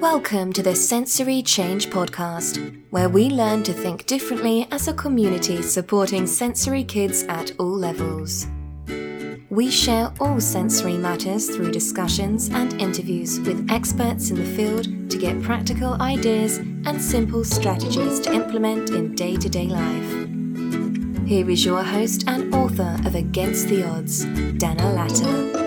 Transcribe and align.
Welcome 0.00 0.52
to 0.52 0.62
the 0.62 0.76
Sensory 0.76 1.42
Change 1.42 1.90
Podcast, 1.90 2.84
where 2.90 3.08
we 3.08 3.30
learn 3.30 3.64
to 3.64 3.72
think 3.72 4.06
differently 4.06 4.68
as 4.70 4.86
a 4.86 4.92
community 4.92 5.60
supporting 5.60 6.24
sensory 6.24 6.84
kids 6.84 7.24
at 7.24 7.50
all 7.58 7.76
levels. 7.76 8.46
We 9.50 9.72
share 9.72 10.12
all 10.20 10.40
sensory 10.40 10.96
matters 10.96 11.50
through 11.50 11.72
discussions 11.72 12.48
and 12.48 12.80
interviews 12.80 13.40
with 13.40 13.68
experts 13.72 14.30
in 14.30 14.36
the 14.36 14.56
field 14.56 15.10
to 15.10 15.18
get 15.18 15.42
practical 15.42 16.00
ideas 16.00 16.58
and 16.58 17.02
simple 17.02 17.42
strategies 17.42 18.20
to 18.20 18.32
implement 18.32 18.90
in 18.90 19.16
day 19.16 19.34
to 19.34 19.48
day 19.48 19.66
life. 19.66 21.26
Here 21.26 21.50
is 21.50 21.64
your 21.64 21.82
host 21.82 22.22
and 22.28 22.54
author 22.54 23.00
of 23.04 23.16
Against 23.16 23.66
the 23.66 23.84
Odds, 23.84 24.24
Dana 24.58 24.92
Latta. 24.92 25.57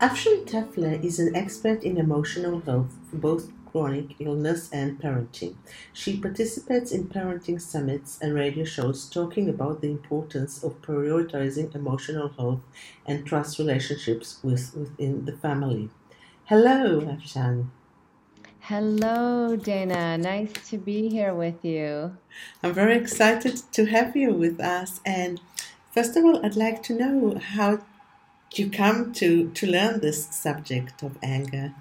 Afshan 0.00 0.44
Tefler 0.44 1.04
is 1.04 1.18
an 1.18 1.34
expert 1.34 1.82
in 1.82 1.96
emotional 1.96 2.60
health 2.60 2.94
for 3.10 3.16
both 3.16 3.50
chronic 3.66 4.14
illness 4.20 4.70
and 4.72 5.00
parenting. 5.00 5.56
She 5.92 6.20
participates 6.20 6.92
in 6.92 7.08
parenting 7.08 7.60
summits 7.60 8.16
and 8.22 8.32
radio 8.32 8.64
shows 8.64 9.10
talking 9.10 9.48
about 9.48 9.80
the 9.80 9.90
importance 9.90 10.62
of 10.62 10.80
prioritizing 10.82 11.74
emotional 11.74 12.28
health 12.28 12.60
and 13.06 13.26
trust 13.26 13.58
relationships 13.58 14.38
with, 14.44 14.72
within 14.76 15.24
the 15.24 15.32
family. 15.32 15.90
Hello, 16.44 17.00
Afshan. 17.00 17.70
Hello, 18.60 19.56
Dana. 19.56 20.16
Nice 20.16 20.52
to 20.70 20.78
be 20.78 21.08
here 21.08 21.34
with 21.34 21.64
you. 21.64 22.16
I'm 22.62 22.72
very 22.72 22.96
excited 22.96 23.62
to 23.72 23.86
have 23.86 24.14
you 24.14 24.32
with 24.32 24.60
us. 24.60 25.00
And 25.04 25.40
first 25.90 26.16
of 26.16 26.24
all, 26.24 26.46
I'd 26.46 26.54
like 26.54 26.84
to 26.84 26.94
know 26.94 27.40
how 27.40 27.80
you 28.56 28.70
come 28.70 29.12
to, 29.14 29.50
to 29.50 29.66
learn 29.66 30.00
this 30.00 30.26
subject 30.26 31.02
of 31.02 31.18
anger? 31.22 31.74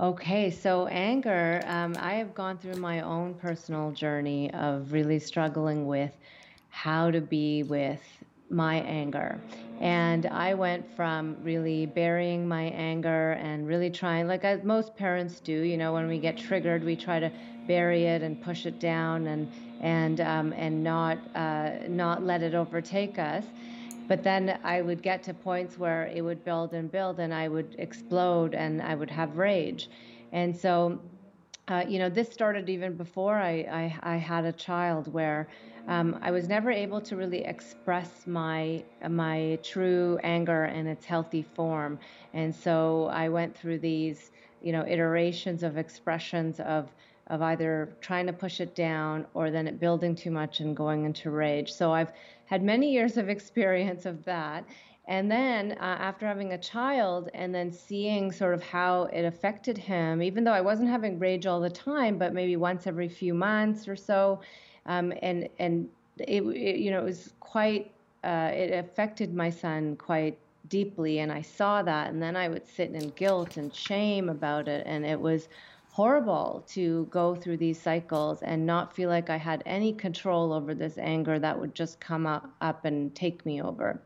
Okay, 0.00 0.50
so 0.50 0.88
anger, 0.88 1.62
um, 1.66 1.96
I 2.00 2.14
have 2.14 2.34
gone 2.34 2.58
through 2.58 2.76
my 2.76 3.02
own 3.02 3.34
personal 3.34 3.92
journey 3.92 4.52
of 4.52 4.92
really 4.92 5.20
struggling 5.20 5.86
with 5.86 6.10
how 6.70 7.12
to 7.12 7.20
be 7.20 7.62
with 7.62 8.02
my 8.50 8.76
anger. 8.76 9.40
And 9.80 10.26
I 10.26 10.54
went 10.54 10.96
from 10.96 11.36
really 11.42 11.86
burying 11.86 12.48
my 12.48 12.64
anger 12.64 13.32
and 13.32 13.66
really 13.68 13.90
trying, 13.90 14.26
like 14.26 14.44
as 14.44 14.64
most 14.64 14.96
parents 14.96 15.38
do, 15.38 15.52
you 15.52 15.76
know, 15.76 15.92
when 15.92 16.08
we 16.08 16.18
get 16.18 16.36
triggered, 16.36 16.82
we 16.82 16.96
try 16.96 17.20
to 17.20 17.30
bury 17.66 18.04
it 18.04 18.22
and 18.22 18.42
push 18.42 18.66
it 18.66 18.78
down 18.78 19.26
and 19.26 19.50
and 19.80 20.20
um, 20.20 20.52
and 20.54 20.82
not 20.82 21.18
uh, 21.34 21.70
not 21.88 22.22
let 22.22 22.42
it 22.42 22.54
overtake 22.54 23.18
us. 23.18 23.44
But 24.08 24.22
then 24.22 24.58
I 24.62 24.82
would 24.82 25.02
get 25.02 25.22
to 25.24 25.34
points 25.34 25.78
where 25.78 26.06
it 26.06 26.22
would 26.22 26.44
build 26.44 26.72
and 26.74 26.90
build, 26.90 27.18
and 27.20 27.32
I 27.34 27.48
would 27.48 27.74
explode 27.78 28.54
and 28.54 28.82
I 28.82 28.94
would 28.94 29.10
have 29.10 29.36
rage. 29.36 29.88
And 30.32 30.56
so, 30.56 31.00
uh, 31.68 31.84
you 31.88 31.98
know, 31.98 32.08
this 32.10 32.30
started 32.32 32.68
even 32.68 32.96
before 32.96 33.36
I, 33.36 33.96
I, 34.02 34.14
I 34.14 34.16
had 34.16 34.44
a 34.44 34.52
child 34.52 35.12
where 35.12 35.48
um, 35.86 36.18
I 36.22 36.30
was 36.30 36.48
never 36.48 36.70
able 36.70 37.00
to 37.02 37.16
really 37.16 37.44
express 37.44 38.26
my 38.26 38.84
my 39.08 39.58
true 39.62 40.18
anger 40.22 40.64
in 40.66 40.86
its 40.86 41.04
healthy 41.04 41.42
form. 41.42 41.98
And 42.32 42.54
so 42.54 43.06
I 43.12 43.28
went 43.28 43.56
through 43.56 43.78
these, 43.80 44.30
you 44.60 44.72
know, 44.72 44.84
iterations 44.86 45.62
of 45.62 45.76
expressions 45.76 46.60
of 46.60 46.94
of 47.28 47.40
either 47.42 47.96
trying 48.00 48.26
to 48.26 48.32
push 48.32 48.60
it 48.60 48.74
down 48.74 49.26
or 49.34 49.50
then 49.50 49.66
it 49.66 49.78
building 49.80 50.14
too 50.14 50.30
much 50.30 50.60
and 50.60 50.76
going 50.76 51.04
into 51.04 51.30
rage. 51.30 51.72
So 51.72 51.92
I've 51.92 52.12
had 52.46 52.62
many 52.62 52.92
years 52.92 53.16
of 53.16 53.28
experience 53.28 54.06
of 54.06 54.24
that. 54.24 54.64
And 55.06 55.30
then 55.30 55.72
uh, 55.72 55.96
after 56.00 56.26
having 56.26 56.54
a 56.54 56.58
child 56.58 57.28
and 57.34 57.54
then 57.54 57.70
seeing 57.70 58.32
sort 58.32 58.54
of 58.54 58.62
how 58.62 59.04
it 59.04 59.24
affected 59.24 59.76
him, 59.76 60.22
even 60.22 60.44
though 60.44 60.52
I 60.52 60.62
wasn't 60.62 60.88
having 60.88 61.18
rage 61.18 61.46
all 61.46 61.60
the 61.60 61.68
time, 61.70 62.16
but 62.16 62.32
maybe 62.32 62.56
once 62.56 62.86
every 62.86 63.08
few 63.08 63.34
months 63.34 63.86
or 63.86 63.96
so, 63.96 64.40
um, 64.86 65.12
and 65.22 65.48
and 65.58 65.88
it, 66.18 66.42
it, 66.42 66.76
you 66.78 66.90
know 66.90 67.00
it 67.00 67.04
was 67.04 67.34
quite 67.40 67.92
uh, 68.22 68.50
it 68.54 68.72
affected 68.72 69.34
my 69.34 69.50
son 69.50 69.96
quite 69.96 70.38
deeply, 70.68 71.18
and 71.18 71.30
I 71.30 71.42
saw 71.42 71.82
that, 71.82 72.10
and 72.10 72.22
then 72.22 72.34
I 72.34 72.48
would 72.48 72.66
sit 72.66 72.90
in 72.90 73.10
guilt 73.10 73.58
and 73.58 73.74
shame 73.74 74.30
about 74.30 74.68
it, 74.68 74.86
and 74.86 75.04
it 75.04 75.20
was 75.20 75.48
horrible 75.94 76.64
to 76.66 77.06
go 77.08 77.36
through 77.36 77.56
these 77.56 77.80
cycles 77.80 78.42
and 78.42 78.66
not 78.66 78.92
feel 78.96 79.08
like 79.08 79.30
I 79.30 79.36
had 79.36 79.62
any 79.64 79.92
control 79.92 80.52
over 80.52 80.74
this 80.74 80.98
anger 80.98 81.38
that 81.38 81.56
would 81.56 81.72
just 81.72 82.00
come 82.00 82.26
up, 82.26 82.50
up 82.60 82.84
and 82.84 83.14
take 83.14 83.46
me 83.46 83.62
over. 83.62 84.02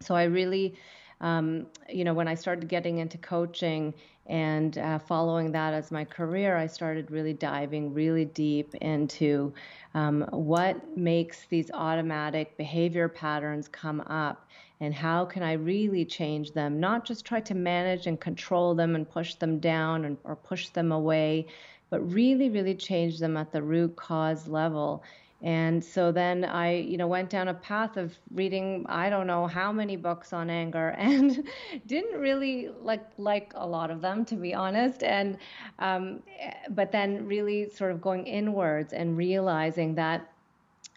So 0.00 0.16
I 0.16 0.24
really, 0.24 0.74
um, 1.20 1.68
you 1.88 2.02
know, 2.02 2.14
when 2.14 2.26
I 2.26 2.34
started 2.34 2.68
getting 2.68 2.98
into 2.98 3.16
coaching 3.16 3.94
and 4.26 4.76
uh, 4.76 4.98
following 4.98 5.52
that 5.52 5.72
as 5.72 5.92
my 5.92 6.04
career, 6.04 6.56
I 6.56 6.66
started 6.66 7.12
really 7.12 7.32
diving 7.32 7.94
really 7.94 8.24
deep 8.24 8.74
into 8.80 9.54
um, 9.94 10.26
what 10.32 10.96
makes 10.96 11.46
these 11.48 11.70
automatic 11.70 12.56
behavior 12.56 13.08
patterns 13.08 13.68
come 13.68 14.00
up 14.00 14.48
and 14.80 14.94
how 14.94 15.26
can 15.26 15.42
I 15.42 15.52
really 15.52 16.04
change 16.04 16.52
them? 16.52 16.80
Not 16.80 17.04
just 17.04 17.26
try 17.26 17.40
to 17.40 17.54
manage 17.54 18.06
and 18.06 18.18
control 18.18 18.74
them 18.74 18.94
and 18.94 19.08
push 19.08 19.34
them 19.34 19.58
down 19.58 20.06
and, 20.06 20.16
or 20.24 20.36
push 20.36 20.70
them 20.70 20.90
away, 20.90 21.46
but 21.90 22.00
really, 22.12 22.48
really 22.48 22.74
change 22.74 23.18
them 23.18 23.36
at 23.36 23.52
the 23.52 23.62
root 23.62 23.96
cause 23.96 24.48
level. 24.48 25.04
And 25.42 25.82
so 25.82 26.12
then 26.12 26.44
I, 26.44 26.76
you 26.76 26.98
know, 26.98 27.06
went 27.06 27.30
down 27.30 27.48
a 27.48 27.54
path 27.54 27.96
of 27.96 28.18
reading 28.34 28.84
I 28.88 29.08
don't 29.08 29.26
know 29.26 29.46
how 29.46 29.72
many 29.72 29.96
books 29.96 30.32
on 30.32 30.50
anger 30.50 30.88
and 30.98 31.46
didn't 31.86 32.20
really 32.20 32.68
like 32.82 33.06
like 33.16 33.52
a 33.54 33.66
lot 33.66 33.90
of 33.90 34.00
them 34.00 34.24
to 34.26 34.36
be 34.36 34.54
honest. 34.54 35.02
And 35.02 35.38
um, 35.78 36.22
but 36.70 36.92
then 36.92 37.26
really 37.26 37.70
sort 37.70 37.92
of 37.92 38.00
going 38.00 38.26
inwards 38.26 38.92
and 38.92 39.16
realizing 39.16 39.94
that 39.94 40.30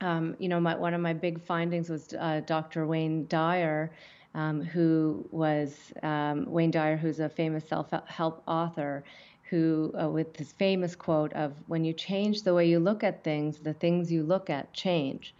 um, 0.04 0.36
you 0.38 0.50
know, 0.50 0.60
my, 0.60 0.76
one 0.76 0.94
of 0.94 1.02
my 1.02 1.14
big 1.14 1.42
findings 1.42 1.90
was 1.90 2.14
uh, 2.20 2.42
Dr. 2.46 2.86
Wayne 2.86 3.26
Dyer, 3.28 3.92
um, 4.36 4.62
who 4.62 5.26
was 5.32 5.94
um, 6.04 6.46
Wayne 6.46 6.72
Dyer, 6.72 6.98
who's 6.98 7.20
a 7.20 7.30
famous 7.30 7.68
self-help 7.68 8.44
author, 8.48 9.04
who, 9.50 9.94
uh, 10.02 10.10
with 10.10 10.36
his 10.36 10.52
famous 10.52 10.96
quote 10.96 11.32
of, 11.34 11.54
"When 11.68 11.86
you 11.86 11.94
change 11.94 12.44
the 12.44 12.54
way 12.54 12.68
you 12.68 12.80
look 12.80 13.04
at 13.04 13.24
things, 13.24 13.60
the 13.60 13.74
things 13.74 14.12
you 14.12 14.24
look 14.24 14.50
at 14.50 14.74
change," 14.74 15.34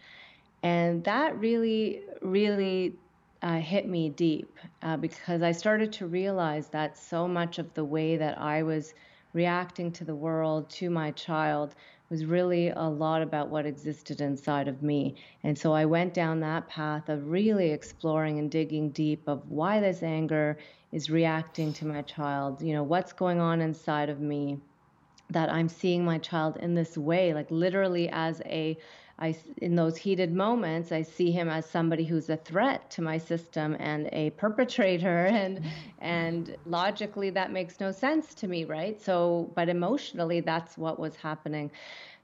and 0.62 1.04
that 1.04 1.38
really, 1.38 2.02
really 2.22 2.94
uh, 3.42 3.58
hit 3.58 3.86
me 3.86 4.08
deep 4.08 4.58
uh, 4.82 4.96
because 4.96 5.42
I 5.42 5.52
started 5.52 5.92
to 5.94 6.06
realize 6.06 6.68
that 6.68 6.96
so 6.96 7.28
much 7.28 7.58
of 7.58 7.74
the 7.74 7.84
way 7.84 8.16
that 8.16 8.40
I 8.40 8.62
was 8.62 8.94
reacting 9.34 9.92
to 9.92 10.04
the 10.04 10.14
world, 10.14 10.70
to 10.70 10.88
my 10.88 11.10
child, 11.10 11.74
was 12.14 12.26
really 12.26 12.68
a 12.68 12.88
lot 12.88 13.22
about 13.22 13.48
what 13.48 13.66
existed 13.66 14.20
inside 14.20 14.68
of 14.68 14.84
me. 14.84 15.16
And 15.42 15.58
so 15.58 15.72
I 15.72 15.84
went 15.84 16.14
down 16.14 16.38
that 16.38 16.68
path 16.68 17.08
of 17.08 17.26
really 17.26 17.72
exploring 17.72 18.38
and 18.38 18.48
digging 18.48 18.90
deep 18.90 19.26
of 19.26 19.50
why 19.50 19.80
this 19.80 20.00
anger 20.00 20.56
is 20.92 21.10
reacting 21.10 21.72
to 21.72 21.86
my 21.86 22.02
child. 22.02 22.62
You 22.62 22.72
know, 22.72 22.84
what's 22.84 23.12
going 23.12 23.40
on 23.40 23.60
inside 23.60 24.10
of 24.10 24.20
me 24.20 24.60
that 25.30 25.52
I'm 25.52 25.68
seeing 25.68 26.04
my 26.04 26.18
child 26.18 26.56
in 26.58 26.76
this 26.76 26.96
way, 26.96 27.34
like 27.34 27.50
literally 27.50 28.08
as 28.10 28.40
a 28.44 28.78
I, 29.18 29.36
in 29.58 29.76
those 29.76 29.96
heated 29.96 30.32
moments, 30.34 30.90
I 30.90 31.02
see 31.02 31.30
him 31.30 31.48
as 31.48 31.66
somebody 31.66 32.04
who's 32.04 32.28
a 32.30 32.36
threat 32.36 32.90
to 32.92 33.02
my 33.02 33.18
system 33.18 33.76
and 33.78 34.08
a 34.12 34.30
perpetrator, 34.30 35.26
and 35.32 35.64
and 36.00 36.56
logically 36.66 37.30
that 37.30 37.52
makes 37.52 37.78
no 37.78 37.92
sense 37.92 38.34
to 38.34 38.48
me, 38.48 38.64
right? 38.64 39.00
So, 39.00 39.52
but 39.54 39.68
emotionally, 39.68 40.40
that's 40.40 40.76
what 40.76 40.98
was 40.98 41.14
happening. 41.16 41.70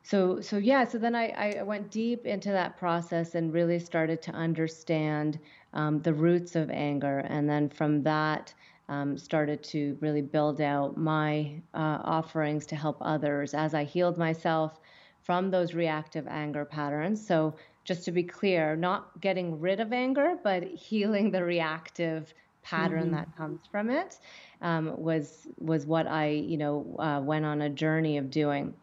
So, 0.03 0.41
so 0.41 0.57
yeah. 0.57 0.85
So 0.85 0.99
then 0.99 1.15
I, 1.15 1.59
I 1.59 1.63
went 1.63 1.91
deep 1.91 2.27
into 2.27 2.51
that 2.51 2.77
process 2.77 3.35
and 3.35 3.53
really 3.53 3.79
started 3.79 4.21
to 4.23 4.33
understand 4.33 5.39
um, 5.75 6.03
the 6.03 6.15
roots 6.15 6.57
of 6.57 6.71
anger, 6.71 7.21
and 7.21 7.49
then 7.49 7.69
from 7.69 8.03
that. 8.03 8.53
Um, 8.89 9.17
started 9.17 9.63
to 9.63 9.97
really 10.01 10.21
build 10.21 10.61
out 10.61 10.97
my 10.97 11.63
uh, 11.75 12.01
offerings 12.03 12.67
to 12.67 12.75
help 12.75 12.97
others 13.01 13.55
as 13.55 13.73
I 13.73 13.85
healed 13.85 14.19
myself 14.19 14.81
from 15.31 15.49
those 15.49 15.75
reactive 15.75 16.27
anger 16.27 16.65
patterns. 16.65 17.25
So, 17.25 17.55
just 17.85 18.05
to 18.07 18.11
be 18.11 18.25
clear, 18.25 18.75
not 18.75 19.21
getting 19.21 19.61
rid 19.61 19.79
of 19.79 19.93
anger, 19.93 20.35
but 20.43 20.65
healing 20.65 21.31
the 21.31 21.45
reactive 21.45 22.35
pattern 22.63 23.05
mm-hmm. 23.05 23.15
that 23.15 23.37
comes 23.37 23.61
from 23.71 23.91
it 23.91 24.19
um, 24.61 25.01
was 25.01 25.47
was 25.59 25.87
what 25.87 26.09
I 26.09 26.31
you 26.31 26.57
know 26.57 26.97
uh, 26.99 27.21
went 27.23 27.45
on 27.45 27.63
a 27.63 27.71
journey 27.71 28.19
of 28.19 28.29
doing. 28.29 28.75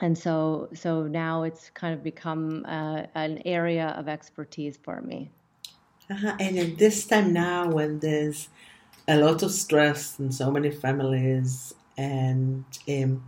And 0.00 0.16
so 0.16 0.68
so 0.74 1.08
now 1.08 1.42
it's 1.42 1.70
kind 1.70 1.92
of 1.92 2.04
become 2.04 2.64
uh, 2.68 3.06
an 3.16 3.42
area 3.44 3.88
of 3.98 4.06
expertise 4.06 4.78
for 4.80 5.00
me. 5.00 5.28
Uh-huh. 6.08 6.36
And 6.38 6.56
at 6.56 6.78
this 6.78 7.04
time 7.04 7.32
now, 7.32 7.68
when 7.68 7.98
there's 7.98 8.48
a 9.08 9.16
lot 9.16 9.42
of 9.42 9.50
stress 9.50 10.20
in 10.20 10.30
so 10.30 10.52
many 10.52 10.70
families, 10.70 11.74
and 11.98 12.64
um, 12.88 13.24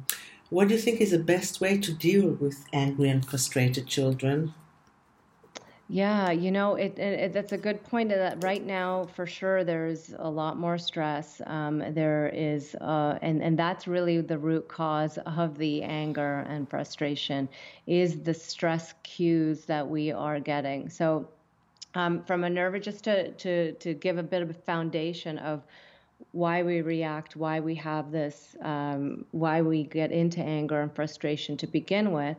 what 0.52 0.68
do 0.68 0.74
you 0.74 0.80
think 0.80 1.00
is 1.00 1.12
the 1.12 1.18
best 1.18 1.62
way 1.62 1.78
to 1.78 1.92
deal 1.94 2.28
with 2.28 2.66
angry 2.74 3.08
and 3.08 3.24
frustrated 3.24 3.86
children? 3.86 4.52
Yeah, 5.88 6.30
you 6.30 6.50
know, 6.50 6.76
it, 6.76 6.98
it, 6.98 7.20
it, 7.20 7.32
that's 7.32 7.52
a 7.52 7.58
good 7.58 7.82
point. 7.84 8.10
That 8.10 8.42
right 8.44 8.64
now, 8.64 9.08
for 9.14 9.26
sure, 9.26 9.64
there's 9.64 10.14
a 10.18 10.28
lot 10.28 10.58
more 10.58 10.76
stress. 10.76 11.40
Um, 11.46 11.82
there 11.94 12.30
is, 12.34 12.74
uh, 12.80 13.18
and 13.22 13.42
and 13.42 13.58
that's 13.58 13.86
really 13.86 14.20
the 14.20 14.38
root 14.38 14.68
cause 14.68 15.18
of 15.24 15.56
the 15.58 15.82
anger 15.82 16.46
and 16.48 16.68
frustration, 16.68 17.48
is 17.86 18.20
the 18.20 18.34
stress 18.34 18.94
cues 19.02 19.64
that 19.64 19.86
we 19.88 20.12
are 20.12 20.38
getting. 20.38 20.88
So, 20.88 21.28
um, 21.94 22.24
from 22.24 22.44
a 22.44 22.50
nervous, 22.50 22.84
just 22.84 23.04
to 23.04 23.32
to 23.32 23.72
to 23.72 23.94
give 23.94 24.18
a 24.18 24.22
bit 24.22 24.42
of 24.42 24.50
a 24.50 24.54
foundation 24.54 25.38
of 25.38 25.62
why 26.30 26.62
we 26.62 26.80
react, 26.80 27.36
why 27.36 27.60
we 27.60 27.74
have 27.76 28.10
this, 28.12 28.56
um, 28.62 29.24
why 29.32 29.62
we 29.62 29.84
get 29.84 30.12
into 30.12 30.40
anger 30.40 30.80
and 30.80 30.94
frustration 30.94 31.56
to 31.58 31.66
begin 31.66 32.12
with 32.12 32.36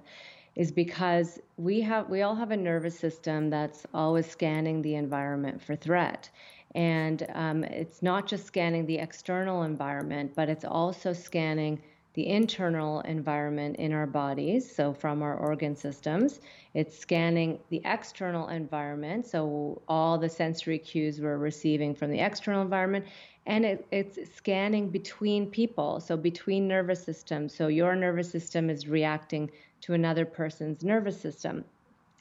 is 0.55 0.71
because 0.71 1.39
we 1.57 1.81
have 1.81 2.09
we 2.09 2.21
all 2.21 2.35
have 2.35 2.51
a 2.51 2.57
nervous 2.57 2.97
system 2.97 3.49
that's 3.49 3.85
always 3.93 4.29
scanning 4.29 4.81
the 4.81 4.95
environment 4.95 5.61
for 5.61 5.75
threat. 5.75 6.29
And 6.75 7.25
um, 7.33 7.63
it's 7.63 8.01
not 8.01 8.27
just 8.27 8.45
scanning 8.47 8.85
the 8.85 8.97
external 8.97 9.63
environment 9.63 10.33
but 10.35 10.49
it's 10.49 10.65
also 10.65 11.13
scanning 11.13 11.81
the 12.13 12.27
internal 12.27 13.01
environment 13.01 13.77
in 13.77 13.91
our 13.91 14.05
bodies 14.05 14.75
so 14.75 14.93
from 14.93 15.23
our 15.23 15.35
organ 15.35 15.75
systems. 15.75 16.39
It's 16.75 16.97
scanning 16.97 17.59
the 17.69 17.81
external 17.85 18.49
environment 18.49 19.25
so 19.25 19.81
all 19.87 20.19
the 20.19 20.29
sensory 20.29 20.77
cues 20.77 21.19
we're 21.19 21.37
receiving 21.37 21.95
from 21.95 22.11
the 22.11 22.19
external 22.19 22.61
environment 22.61 23.05
and 23.45 23.65
it, 23.65 23.85
it's 23.91 24.17
scanning 24.35 24.89
between 24.89 25.49
people 25.49 25.99
so 25.99 26.15
between 26.15 26.67
nervous 26.67 27.03
systems 27.03 27.53
so 27.53 27.67
your 27.67 27.95
nervous 27.95 28.29
system 28.29 28.69
is 28.69 28.87
reacting 28.87 29.49
to 29.83 29.93
another 29.93 30.25
person's 30.25 30.81
nervous 30.81 31.19
system. 31.19 31.65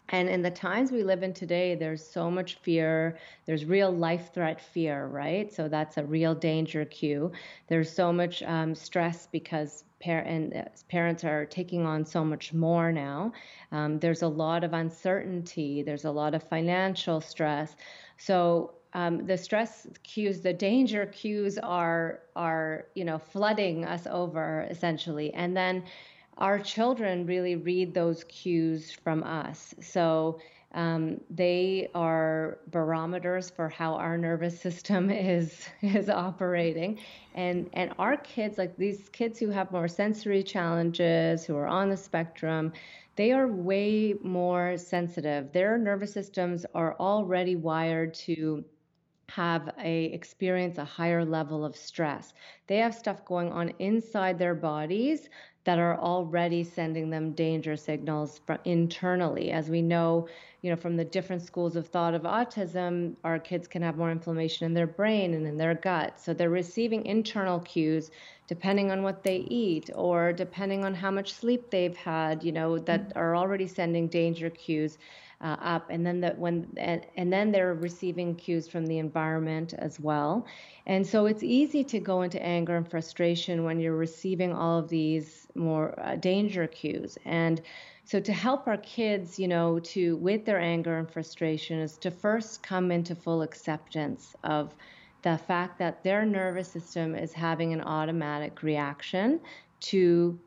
And 0.09 0.29
in 0.29 0.43
the 0.43 0.51
times 0.51 0.91
we 0.91 1.05
live 1.05 1.23
in 1.23 1.33
today, 1.33 1.77
there's 1.77 2.05
so 2.05 2.29
much 2.29 2.57
fear. 2.57 3.19
There's 3.47 3.65
real 3.65 3.91
life 3.91 4.35
threat 4.35 4.61
fear, 4.61 5.07
right? 5.07 5.51
So 5.51 5.69
that's 5.69 5.97
a 5.97 6.05
real 6.05 6.35
danger 6.35 6.85
cue. 6.85 7.31
There's 7.69 7.91
so 7.91 8.13
much 8.13 8.43
um, 8.43 8.75
stress 8.75 9.29
because 9.31 9.85
uh, 10.05 10.65
parents 10.89 11.23
are 11.23 11.47
taking 11.47 11.87
on 11.87 12.05
so 12.05 12.25
much 12.25 12.53
more 12.53 12.91
now. 12.91 13.33
Um, 13.71 14.01
there's 14.01 14.23
a 14.23 14.29
lot 14.29 14.65
of 14.65 14.73
uncertainty. 14.73 15.83
There's 15.83 16.05
a 16.05 16.11
lot 16.11 16.35
of 16.35 16.43
financial 16.43 17.21
stress. 17.21 17.77
So 18.19 18.73
um, 18.95 19.27
the 19.27 19.39
stress 19.39 19.87
cues, 20.03 20.41
the 20.41 20.53
danger 20.53 21.07
cues 21.07 21.59
are 21.59 22.21
are 22.37 22.87
you 22.95 23.05
know 23.05 23.19
flooding 23.19 23.85
us 23.85 24.07
over 24.07 24.67
essentially, 24.71 25.33
and 25.35 25.57
then 25.57 25.85
our 26.39 26.59
children 26.59 27.27
really 27.27 27.57
read 27.57 27.95
those 27.95 28.25
cues 28.25 28.91
from 28.91 29.23
us. 29.23 29.75
So 29.81 30.41
um, 30.75 31.21
they 31.31 31.89
are 31.95 32.59
barometers 32.71 33.51
for 33.51 33.69
how 33.69 33.95
our 33.95 34.17
nervous 34.17 34.61
system 34.61 35.11
is 35.11 35.69
is 35.83 36.11
operating, 36.11 36.99
and 37.35 37.71
and 37.73 37.93
our 37.99 38.17
kids, 38.19 38.59
like 38.59 38.77
these 38.77 39.09
kids 39.11 39.39
who 39.39 39.49
have 39.51 39.71
more 39.73 39.89
sensory 39.89 40.43
challenges, 40.43 41.45
who 41.45 41.57
are 41.57 41.67
on 41.69 41.89
the 41.91 41.97
spectrum, 41.97 42.73
they 43.17 43.33
are 43.33 43.47
way 43.49 44.15
more 44.23 44.77
sensitive. 44.77 45.53
Their 45.53 45.79
nervous 45.79 46.13
systems 46.13 46.65
are 46.75 46.97
already 46.99 47.57
wired 47.57 48.15
to 48.27 48.65
have 49.29 49.71
a 49.83 50.05
experience 50.07 50.79
a 50.79 50.85
higher 50.85 51.25
level 51.25 51.65
of 51.65 51.77
stress. 51.77 52.35
They 52.67 52.79
have 52.79 52.95
stuff 52.95 53.25
going 53.25 53.53
on 53.53 53.73
inside 53.79 54.39
their 54.39 54.55
bodies 54.55 55.29
that 55.65 55.79
are 55.79 55.99
already 55.99 56.65
sending 56.65 57.09
them 57.09 57.33
danger 57.33 57.77
signals 57.77 58.41
from 58.47 58.59
internally. 58.65 59.53
As 59.53 59.71
we 59.71 59.81
know, 59.81 60.29
you 60.61 60.71
know, 60.71 60.77
from 60.77 60.97
the 60.97 61.05
different 61.05 61.43
schools 61.43 61.77
of 61.77 61.87
thought 61.87 62.15
of 62.15 62.23
autism, 62.23 63.15
our 63.23 63.39
kids 63.39 63.69
can 63.69 63.83
have 63.83 63.97
more 63.97 64.11
inflammation 64.11 64.67
in 64.67 64.75
their 64.75 64.87
brain 64.89 65.35
and 65.35 65.47
in 65.47 65.57
their 65.57 65.75
gut. 65.75 66.19
So 66.19 66.35
they're 66.35 66.51
receiving 66.51 67.07
internal 67.07 67.61
cues 67.61 68.11
depending 68.49 68.91
on 68.91 69.03
what 69.03 69.23
they 69.23 69.39
eat 69.49 69.89
or 69.95 70.33
depending 70.33 70.85
on 70.85 70.95
how 70.95 71.11
much 71.11 71.33
sleep 71.33 71.71
they've 71.71 71.97
had, 71.97 72.43
you 72.43 72.53
know, 72.53 72.79
that 72.79 73.11
mm-hmm. 73.11 73.19
are 73.19 73.37
already 73.37 73.69
sending 73.69 74.09
danger 74.09 74.51
cues 74.51 74.99
uh, 75.43 75.57
up. 75.61 75.91
And 75.91 76.07
then 76.07 76.21
that 76.21 76.39
when 76.39 76.67
and, 76.77 77.05
and 77.17 77.33
then 77.33 77.53
they're 77.53 77.75
receiving 77.75 78.35
cues 78.35 78.69
from 78.69 78.87
the 78.87 78.99
environment 78.99 79.75
as 79.77 79.99
well. 79.99 80.47
And 80.87 81.07
so 81.07 81.27
it's 81.27 81.43
easy 81.43 81.85
to 81.85 81.99
go 81.99 82.23
into 82.23 82.43
anger 82.43 82.77
and 82.77 82.89
frustration 82.89 83.65
when 83.65 83.81
you're 83.81 83.97
receiving 83.97 84.53
all 84.53 84.79
of 84.79 84.89
these 84.89 85.49
more 85.55 85.99
uh, 86.01 86.17
danger 86.17 86.67
cues. 86.67 87.19
And 87.25 87.61
so 88.05 88.21
to 88.21 88.33
help 88.33 88.67
our 88.67 88.79
kids 88.79 89.39
you 89.39 89.49
know 89.49 89.79
to 89.79 90.17
with 90.17 90.45
their 90.45 90.61
anger 90.61 90.99
and 90.99 91.11
frustration 91.11 91.79
is 91.79 91.97
to 91.99 92.11
first 92.11 92.63
come 92.63 92.91
into 92.91 93.15
full 93.15 93.43
acceptance 93.43 94.35
of 94.45 94.75
the 95.23 95.39
fact 95.39 95.79
that 95.79 96.03
their 96.03 96.25
nervous 96.25 96.69
system 96.69 97.15
is 97.15 97.33
having 97.33 97.73
an 97.73 97.81
automatic 97.81 98.63
reaction 98.63 99.41
to 99.81 100.39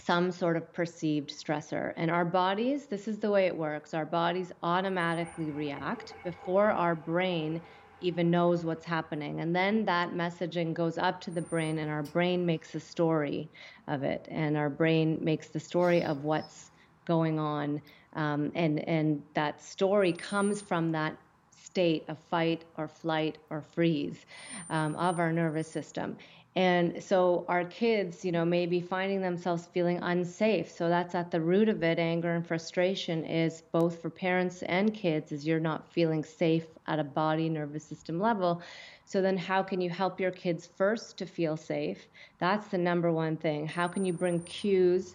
some 0.00 0.30
sort 0.30 0.56
of 0.56 0.72
perceived 0.72 1.30
stressor. 1.30 1.92
And 1.96 2.10
our 2.10 2.24
bodies, 2.24 2.86
this 2.86 3.08
is 3.08 3.18
the 3.18 3.30
way 3.30 3.46
it 3.46 3.56
works 3.56 3.94
our 3.94 4.06
bodies 4.06 4.52
automatically 4.62 5.50
react 5.50 6.14
before 6.24 6.70
our 6.70 6.94
brain 6.94 7.62
even 8.00 8.30
knows 8.30 8.64
what's 8.64 8.84
happening. 8.84 9.40
And 9.40 9.54
then 9.54 9.84
that 9.86 10.10
messaging 10.12 10.72
goes 10.72 10.98
up 10.98 11.20
to 11.22 11.30
the 11.30 11.42
brain, 11.42 11.78
and 11.78 11.90
our 11.90 12.02
brain 12.02 12.46
makes 12.46 12.74
a 12.74 12.80
story 12.80 13.50
of 13.88 14.04
it. 14.04 14.28
And 14.30 14.56
our 14.56 14.70
brain 14.70 15.18
makes 15.20 15.48
the 15.48 15.60
story 15.60 16.04
of 16.04 16.22
what's 16.22 16.70
going 17.04 17.38
on. 17.38 17.82
Um, 18.12 18.52
and, 18.54 18.78
and 18.88 19.22
that 19.34 19.60
story 19.62 20.12
comes 20.12 20.62
from 20.62 20.92
that 20.92 21.16
state 21.50 22.04
of 22.08 22.18
fight 22.18 22.64
or 22.76 22.88
flight 22.88 23.38
or 23.50 23.62
freeze 23.62 24.24
um, 24.70 24.94
of 24.96 25.18
our 25.18 25.32
nervous 25.32 25.70
system. 25.70 26.16
And 26.56 27.02
so 27.02 27.44
our 27.46 27.64
kids, 27.64 28.24
you 28.24 28.32
know, 28.32 28.44
may 28.44 28.66
be 28.66 28.80
finding 28.80 29.20
themselves 29.20 29.66
feeling 29.66 29.98
unsafe. 30.02 30.70
So 30.70 30.88
that's 30.88 31.14
at 31.14 31.30
the 31.30 31.40
root 31.40 31.68
of 31.68 31.82
it. 31.84 31.98
Anger 31.98 32.34
and 32.34 32.44
frustration 32.44 33.24
is 33.24 33.62
both 33.70 34.02
for 34.02 34.10
parents 34.10 34.62
and 34.62 34.92
kids, 34.92 35.30
is 35.30 35.46
you're 35.46 35.60
not 35.60 35.92
feeling 35.92 36.24
safe 36.24 36.66
at 36.86 36.98
a 36.98 37.04
body 37.04 37.48
nervous 37.48 37.84
system 37.84 38.18
level. 38.18 38.60
So 39.04 39.22
then 39.22 39.36
how 39.36 39.62
can 39.62 39.80
you 39.80 39.88
help 39.88 40.18
your 40.18 40.32
kids 40.32 40.66
first 40.66 41.16
to 41.18 41.26
feel 41.26 41.56
safe? 41.56 42.08
That's 42.38 42.66
the 42.68 42.78
number 42.78 43.12
one 43.12 43.36
thing. 43.36 43.66
How 43.66 43.86
can 43.86 44.04
you 44.04 44.12
bring 44.12 44.40
cues 44.40 45.14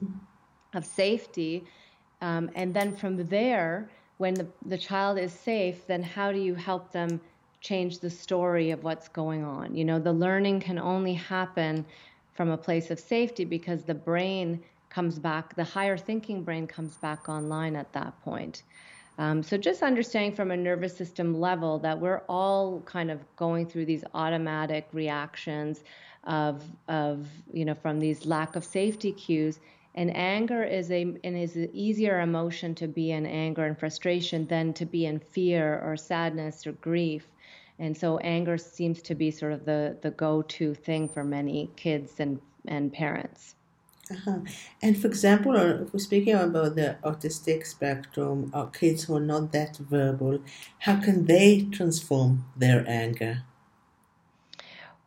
of 0.74 0.86
safety? 0.86 1.66
Um, 2.22 2.52
and 2.56 2.74
then 2.74 2.96
from 2.96 3.18
there, 3.28 3.90
when 4.18 4.34
the, 4.36 4.48
the 4.66 4.78
child 4.78 5.20
is 5.20 5.34
safe, 5.34 5.86
then 5.88 6.04
how 6.04 6.32
do 6.32 6.40
you 6.40 6.56
help 6.56 6.92
them 6.92 7.20
change 7.64 8.00
the 8.00 8.10
story 8.10 8.72
of 8.72 8.84
what's 8.84 9.08
going 9.08 9.44
on. 9.44 9.74
You 9.74 9.86
know, 9.86 9.98
the 9.98 10.14
learning 10.14 10.60
can 10.60 10.78
only 10.78 11.14
happen 11.14 11.86
from 12.34 12.50
a 12.50 12.58
place 12.58 12.92
of 12.92 13.00
safety 13.00 13.46
because 13.46 13.84
the 13.84 13.94
brain 13.96 14.62
comes 14.90 15.18
back, 15.18 15.56
the 15.56 15.64
higher 15.64 15.98
thinking 15.98 16.44
brain 16.44 16.68
comes 16.68 16.98
back 16.98 17.30
online 17.30 17.76
at 17.76 17.92
that 17.94 18.14
point. 18.24 18.64
Um, 19.18 19.42
so 19.42 19.58
just 19.58 19.82
understanding 19.82 20.36
from 20.36 20.52
a 20.52 20.58
nervous 20.58 20.96
system 20.96 21.40
level 21.40 21.80
that 21.80 22.00
we're 22.00 22.24
all 22.28 22.82
kind 22.82 23.10
of 23.10 23.20
going 23.38 23.66
through 23.68 23.86
these 23.86 24.04
automatic 24.14 24.88
reactions 24.92 25.84
of, 26.26 26.64
of 26.88 27.28
you 27.52 27.64
know, 27.64 27.76
from 27.76 28.00
these 28.00 28.26
lack 28.26 28.56
of 28.56 28.66
safety 28.66 29.12
cues. 29.12 29.60
And 29.96 30.16
anger 30.16 30.64
is 30.64 30.90
a 30.92 31.02
and 31.24 31.38
is 31.38 31.56
an 31.56 31.70
easier 31.74 32.20
emotion 32.22 32.74
to 32.76 32.88
be 32.88 33.12
in 33.12 33.26
anger 33.26 33.66
and 33.66 33.78
frustration 33.78 34.48
than 34.48 34.74
to 34.74 34.86
be 34.86 35.06
in 35.06 35.20
fear 35.20 35.80
or 35.86 35.96
sadness 35.96 36.66
or 36.66 36.72
grief. 36.74 37.28
And 37.80 37.96
so 37.96 38.18
anger 38.20 38.58
seems 38.58 39.02
to 39.04 39.16
be 39.16 39.32
sort 39.32 39.52
of 39.52 39.66
the, 39.66 39.98
the 40.02 40.12
go-to 40.12 40.74
thing 40.74 41.10
for 41.10 41.24
many 41.24 41.70
kids 41.76 42.20
and, 42.20 42.40
and 42.68 42.94
parents. 42.94 43.56
Uh-huh. 44.12 44.40
And 44.82 44.98
for 45.02 45.08
example, 45.08 45.56
if 45.56 45.94
we're 45.94 46.00
speaking 46.00 46.36
about 46.36 46.76
the 46.76 46.98
autistic 47.04 47.66
spectrum, 47.66 48.52
or 48.54 48.68
kids 48.68 49.06
who 49.06 49.16
are 49.16 49.20
not 49.20 49.52
that 49.54 49.78
verbal, 49.78 50.40
how 50.80 51.00
can 51.00 51.26
they 51.26 51.68
transform 51.72 52.46
their 52.56 52.84
anger? 52.88 53.44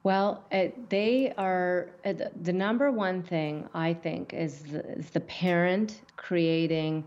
Well, 0.06 0.44
it, 0.52 0.88
they 0.88 1.32
are 1.36 1.90
uh, 2.04 2.12
the 2.40 2.52
number 2.52 2.92
one 2.92 3.24
thing 3.24 3.68
I 3.74 3.92
think 3.92 4.34
is 4.34 4.60
the, 4.60 4.88
is 4.92 5.10
the 5.10 5.18
parent 5.18 6.02
creating 6.14 7.02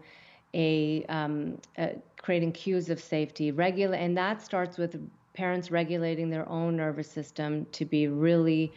a, 0.53 1.05
um, 1.05 1.59
uh, 1.77 1.91
creating 2.21 2.51
cues 2.51 2.89
of 2.89 2.99
safety, 2.99 3.53
regular, 3.53 3.95
and 3.95 4.17
that 4.17 4.41
starts 4.41 4.77
with 4.77 4.99
parents 5.33 5.71
regulating 5.71 6.29
their 6.29 6.45
own 6.49 6.75
nervous 6.75 7.09
system 7.09 7.65
to 7.71 7.85
be 7.85 8.09
really 8.09 8.73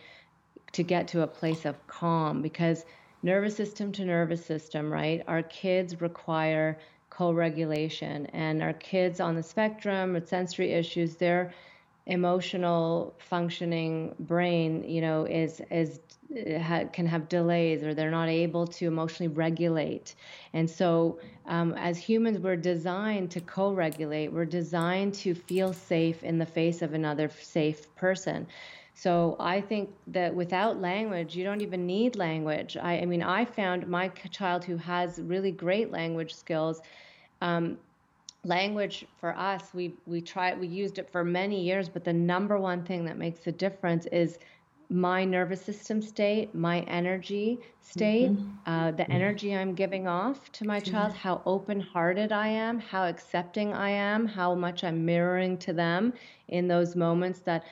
to 0.70 0.84
get 0.84 1.08
to 1.08 1.22
a 1.22 1.26
place 1.26 1.64
of 1.64 1.84
calm 1.88 2.42
because 2.42 2.84
nervous 3.24 3.56
system 3.56 3.90
to 3.90 4.04
nervous 4.04 4.46
system, 4.46 4.92
right? 4.92 5.24
Our 5.26 5.42
kids 5.42 6.00
require 6.00 6.78
co-regulation 7.10 8.26
and 8.26 8.62
our 8.62 8.74
kids 8.74 9.18
on 9.18 9.34
the 9.34 9.42
spectrum 9.42 10.12
with 10.12 10.28
sensory 10.28 10.72
issues, 10.74 11.16
they're 11.16 11.52
emotional 12.06 13.14
functioning 13.18 14.14
brain 14.18 14.82
you 14.88 15.00
know 15.00 15.24
is 15.24 15.60
is 15.70 16.00
ha, 16.60 16.84
can 16.92 17.06
have 17.06 17.28
delays 17.28 17.82
or 17.84 17.94
they're 17.94 18.10
not 18.10 18.28
able 18.28 18.66
to 18.66 18.86
emotionally 18.86 19.32
regulate 19.32 20.14
and 20.52 20.68
so 20.68 21.18
um, 21.46 21.74
as 21.74 21.96
humans 21.96 22.38
we're 22.38 22.56
designed 22.56 23.30
to 23.30 23.40
co-regulate 23.40 24.32
we're 24.32 24.44
designed 24.44 25.14
to 25.14 25.32
feel 25.34 25.72
safe 25.72 26.24
in 26.24 26.38
the 26.38 26.46
face 26.46 26.82
of 26.82 26.92
another 26.92 27.30
safe 27.40 27.94
person 27.94 28.46
so 28.94 29.36
I 29.40 29.60
think 29.60 29.90
that 30.08 30.34
without 30.34 30.80
language, 30.80 31.34
you 31.34 31.44
don't 31.44 31.62
even 31.62 31.86
need 31.86 32.16
language. 32.16 32.76
I, 32.76 32.98
I 32.98 33.06
mean, 33.06 33.22
I 33.22 33.44
found 33.44 33.86
my 33.88 34.08
child 34.08 34.64
who 34.64 34.76
has 34.76 35.18
really 35.18 35.50
great 35.50 35.90
language 35.90 36.34
skills. 36.34 36.80
Um, 37.40 37.78
language 38.44 39.06
for 39.20 39.36
us 39.36 39.70
we 39.72 39.94
we 40.06 40.20
tried 40.20 40.58
we 40.58 40.66
used 40.66 40.98
it 40.98 41.08
for 41.10 41.24
many 41.24 41.60
years 41.62 41.88
but 41.88 42.04
the 42.04 42.12
number 42.12 42.58
one 42.58 42.82
thing 42.82 43.04
that 43.04 43.16
makes 43.16 43.46
a 43.46 43.52
difference 43.52 44.06
is 44.06 44.38
my 44.90 45.24
nervous 45.24 45.62
system 45.62 46.02
state 46.02 46.52
my 46.52 46.80
energy 46.80 47.58
state 47.80 48.32
mm-hmm. 48.32 48.70
uh, 48.70 48.90
the 48.90 49.04
mm-hmm. 49.04 49.12
energy 49.12 49.54
i'm 49.56 49.74
giving 49.74 50.08
off 50.08 50.50
to 50.50 50.66
my 50.66 50.80
child 50.80 51.12
how 51.12 51.40
open 51.46 51.80
hearted 51.80 52.32
i 52.32 52.48
am 52.48 52.80
how 52.80 53.04
accepting 53.04 53.72
i 53.72 53.88
am 53.88 54.26
how 54.26 54.54
much 54.56 54.82
i'm 54.82 55.04
mirroring 55.04 55.56
to 55.56 55.72
them 55.72 56.12
in 56.48 56.66
those 56.66 56.96
moments 56.96 57.40
that 57.40 57.64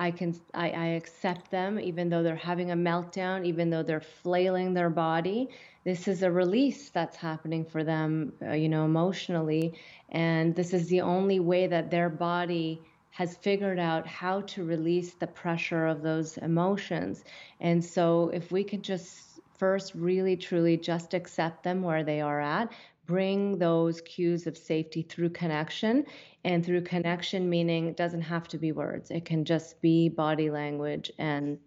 I 0.00 0.12
can 0.12 0.38
I, 0.54 0.70
I 0.70 0.86
accept 0.88 1.50
them 1.50 1.80
even 1.80 2.08
though 2.08 2.22
they're 2.22 2.36
having 2.36 2.70
a 2.70 2.76
meltdown, 2.76 3.44
even 3.44 3.68
though 3.68 3.82
they're 3.82 4.00
flailing 4.00 4.72
their 4.72 4.90
body. 4.90 5.48
This 5.84 6.08
is 6.08 6.22
a 6.22 6.30
release 6.30 6.90
that's 6.90 7.16
happening 7.16 7.64
for 7.64 7.84
them, 7.84 8.32
uh, 8.42 8.52
you 8.52 8.68
know, 8.68 8.84
emotionally, 8.84 9.74
and 10.08 10.54
this 10.54 10.74
is 10.74 10.88
the 10.88 11.00
only 11.00 11.40
way 11.40 11.66
that 11.66 11.90
their 11.90 12.08
body 12.08 12.82
has 13.10 13.36
figured 13.36 13.78
out 13.78 14.06
how 14.06 14.42
to 14.42 14.64
release 14.64 15.14
the 15.14 15.26
pressure 15.26 15.86
of 15.86 16.02
those 16.02 16.36
emotions. 16.38 17.24
And 17.60 17.84
so, 17.84 18.30
if 18.32 18.52
we 18.52 18.64
could 18.64 18.82
just 18.82 19.40
first 19.56 19.94
really 19.94 20.36
truly 20.36 20.76
just 20.76 21.14
accept 21.14 21.64
them 21.64 21.82
where 21.82 22.04
they 22.04 22.20
are 22.20 22.40
at, 22.40 22.72
bring 23.08 23.58
those 23.58 24.00
cues 24.02 24.46
of 24.46 24.56
safety 24.56 25.02
through 25.02 25.30
connection 25.30 26.04
and 26.44 26.64
through 26.64 26.82
connection 26.82 27.48
meaning 27.48 27.88
it 27.88 27.96
doesn't 27.96 28.20
have 28.20 28.46
to 28.46 28.58
be 28.58 28.70
words 28.70 29.10
it 29.10 29.24
can 29.24 29.44
just 29.46 29.80
be 29.80 30.10
body 30.10 30.50
language 30.50 31.10
and 31.18 31.58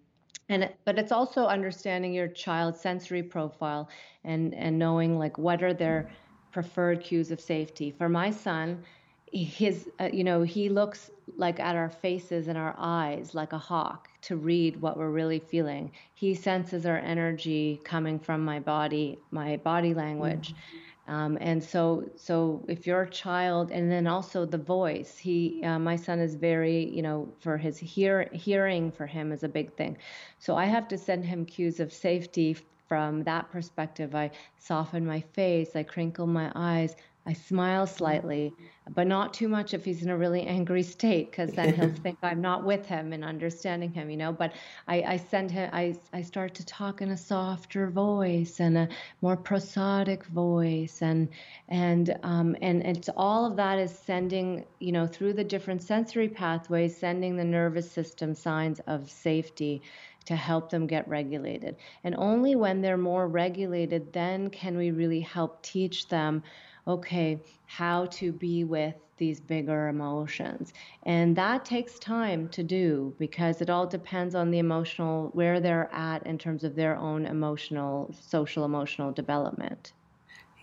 and 0.49 0.69
but 0.85 0.97
it's 0.99 1.11
also 1.11 1.45
understanding 1.45 2.13
your 2.13 2.27
child's 2.27 2.79
sensory 2.79 3.23
profile 3.23 3.89
and 4.23 4.53
and 4.53 4.77
knowing 4.77 5.17
like 5.17 5.37
what 5.37 5.63
are 5.63 5.73
their 5.73 6.09
preferred 6.51 7.01
cues 7.01 7.31
of 7.31 7.39
safety. 7.39 7.91
For 7.91 8.09
my 8.09 8.31
son 8.31 8.83
his 9.31 9.89
uh, 9.99 10.09
you 10.11 10.23
know 10.25 10.43
he 10.43 10.67
looks 10.67 11.09
like 11.37 11.59
at 11.59 11.75
our 11.75 11.89
faces 11.89 12.49
and 12.49 12.57
our 12.57 12.75
eyes 12.77 13.33
like 13.33 13.53
a 13.53 13.57
hawk 13.57 14.09
to 14.21 14.35
read 14.35 14.81
what 14.81 14.97
we're 14.97 15.09
really 15.09 15.39
feeling. 15.39 15.91
He 16.13 16.35
senses 16.35 16.85
our 16.85 16.97
energy 16.97 17.79
coming 17.83 18.19
from 18.19 18.43
my 18.43 18.59
body 18.59 19.19
my 19.31 19.57
body 19.57 19.93
language. 19.93 20.49
Mm-hmm 20.49 20.87
um, 21.11 21.37
and 21.41 21.61
so, 21.61 22.09
so 22.15 22.63
if 22.69 22.87
your 22.87 23.05
child, 23.05 23.69
and 23.69 23.91
then 23.91 24.07
also 24.07 24.45
the 24.45 24.57
voice, 24.57 25.17
he, 25.17 25.61
uh, 25.61 25.77
my 25.77 25.97
son 25.97 26.19
is 26.19 26.35
very, 26.35 26.89
you 26.89 27.01
know, 27.01 27.27
for 27.41 27.57
his 27.57 27.77
hear, 27.77 28.29
hearing 28.31 28.93
for 28.93 29.05
him 29.05 29.33
is 29.33 29.43
a 29.43 29.49
big 29.49 29.75
thing. 29.75 29.97
So 30.39 30.55
I 30.55 30.65
have 30.65 30.87
to 30.87 30.97
send 30.97 31.25
him 31.25 31.45
cues 31.45 31.81
of 31.81 31.91
safety 31.91 32.55
from 32.87 33.23
that 33.23 33.51
perspective. 33.51 34.15
I 34.15 34.31
soften 34.57 35.05
my 35.05 35.19
face, 35.19 35.75
I 35.75 35.83
crinkle 35.83 36.27
my 36.27 36.49
eyes, 36.55 36.95
I 37.31 37.33
smile 37.33 37.87
slightly, 37.87 38.53
but 38.93 39.07
not 39.07 39.33
too 39.33 39.47
much 39.47 39.73
if 39.73 39.85
he's 39.85 40.03
in 40.03 40.09
a 40.09 40.17
really 40.17 40.41
angry 40.45 40.83
state, 40.83 41.31
because 41.31 41.53
then 41.53 41.73
he'll 41.73 41.89
think 42.03 42.17
I'm 42.21 42.41
not 42.41 42.65
with 42.65 42.85
him 42.85 43.13
and 43.13 43.23
understanding 43.23 43.93
him, 43.93 44.09
you 44.09 44.17
know. 44.17 44.33
But 44.33 44.51
I, 44.89 45.01
I 45.03 45.15
send 45.15 45.49
him, 45.49 45.69
I, 45.71 45.95
I 46.11 46.23
start 46.23 46.53
to 46.55 46.65
talk 46.65 47.01
in 47.01 47.09
a 47.09 47.15
softer 47.15 47.89
voice 47.89 48.59
and 48.59 48.77
a 48.77 48.89
more 49.21 49.37
prosodic 49.37 50.25
voice, 50.25 51.01
and 51.01 51.29
and 51.69 52.19
um, 52.21 52.57
and 52.61 52.81
it's 52.81 53.09
all 53.15 53.45
of 53.45 53.55
that 53.55 53.79
is 53.79 53.97
sending, 53.97 54.65
you 54.79 54.91
know, 54.91 55.07
through 55.07 55.31
the 55.31 55.45
different 55.45 55.81
sensory 55.81 56.27
pathways, 56.27 56.97
sending 56.97 57.37
the 57.37 57.45
nervous 57.45 57.89
system 57.89 58.35
signs 58.35 58.81
of 58.87 59.09
safety 59.09 59.81
to 60.25 60.35
help 60.35 60.69
them 60.69 60.85
get 60.85 61.07
regulated. 61.07 61.77
And 62.03 62.13
only 62.17 62.55
when 62.55 62.81
they're 62.81 62.97
more 62.97 63.25
regulated, 63.25 64.11
then 64.11 64.49
can 64.49 64.75
we 64.75 64.91
really 64.91 65.21
help 65.21 65.63
teach 65.63 66.09
them 66.09 66.43
okay, 66.87 67.39
how 67.65 68.05
to 68.07 68.31
be 68.31 68.63
with 68.63 68.95
these 69.17 69.39
bigger 69.39 69.87
emotions. 69.87 70.73
And 71.03 71.35
that 71.35 71.63
takes 71.63 71.99
time 71.99 72.49
to 72.49 72.63
do 72.63 73.13
because 73.19 73.61
it 73.61 73.69
all 73.69 73.85
depends 73.85 74.33
on 74.33 74.49
the 74.49 74.57
emotional, 74.57 75.29
where 75.33 75.59
they're 75.59 75.89
at 75.93 76.25
in 76.25 76.37
terms 76.37 76.63
of 76.63 76.75
their 76.75 76.97
own 76.97 77.25
emotional, 77.27 78.13
social 78.19 78.65
emotional 78.65 79.11
development. 79.11 79.93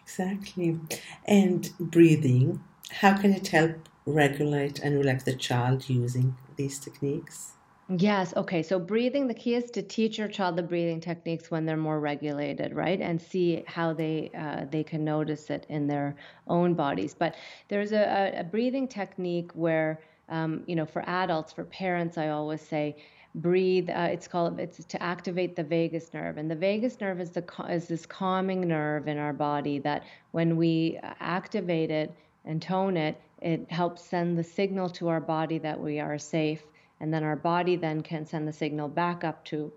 Exactly. 0.03 0.81
And 1.27 1.71
breathing, 1.79 2.65
how 2.91 3.17
can 3.17 3.33
it 3.33 3.49
help 3.49 3.89
regulate 4.07 4.81
and 4.81 4.99
relax 4.99 5.25
the 5.25 5.35
child 5.35 5.89
using 5.89 6.37
these 6.57 6.79
techniques? 6.79 7.53
Yes. 7.97 8.35
Okay. 8.37 8.63
So 8.63 8.79
breathing, 8.79 9.29
the 9.29 9.35
key 9.35 9.55
is 9.55 9.71
to 9.71 9.83
teach 9.83 10.19
your 10.19 10.29
child 10.29 10.57
the 10.57 10.63
breathing 10.63 11.01
techniques 11.01 11.51
when 11.51 11.65
they're 11.65 11.77
more 11.77 12.01
regulated, 12.01 12.75
right? 12.75 13.01
And 13.01 13.21
see 13.21 13.65
how 13.67 13.95
they 13.95 14.31
uh, 14.37 14.67
they 14.71 14.85
can 14.85 15.05
notice 15.05 15.49
it 15.51 15.65
in 15.71 15.87
their 15.87 16.15
own 16.49 16.75
bodies. 16.75 17.15
But 17.15 17.35
there's 17.69 17.93
a, 17.93 18.35
a 18.41 18.45
breathing 18.45 18.89
technique 18.89 19.51
where, 19.55 20.01
um, 20.29 20.65
you 20.67 20.77
know, 20.77 20.85
for 20.85 21.03
adults, 21.09 21.53
for 21.53 21.65
parents, 21.65 22.19
I 22.19 22.29
always 22.29 22.61
say, 22.61 22.97
breathe. 23.35 23.89
Uh, 23.89 24.09
it's 24.13 24.29
called 24.29 24.61
it's 24.61 24.85
to 24.85 25.03
activate 25.03 25.57
the 25.57 25.65
vagus 25.65 26.13
nerve, 26.13 26.37
and 26.37 26.51
the 26.51 26.57
vagus 26.57 27.01
nerve 27.01 27.21
is 27.21 27.31
the 27.31 27.45
is 27.71 27.89
this 27.89 28.05
calming 28.05 28.69
nerve 28.69 29.09
in 29.09 29.17
our 29.17 29.33
body 29.33 29.79
that 29.79 30.05
when 30.33 30.59
we 30.59 30.99
activate 31.21 31.91
it 31.91 32.15
and 32.45 32.61
tone 32.61 32.99
it, 32.99 33.19
it 33.41 33.71
helps 33.71 34.03
send 34.05 34.37
the 34.37 34.45
signal 34.45 34.91
to 34.91 35.09
our 35.09 35.21
body 35.21 35.59
that 35.59 35.81
we 35.81 36.01
are 36.01 36.19
safe 36.19 36.63
and 37.01 37.13
then 37.13 37.25
our 37.25 37.37
body 37.37 37.77
then 37.77 38.03
can 38.03 38.27
send 38.27 38.47
the 38.47 38.53
signal 38.53 38.89
back 38.89 39.25
up 39.25 39.45
to 39.47 39.73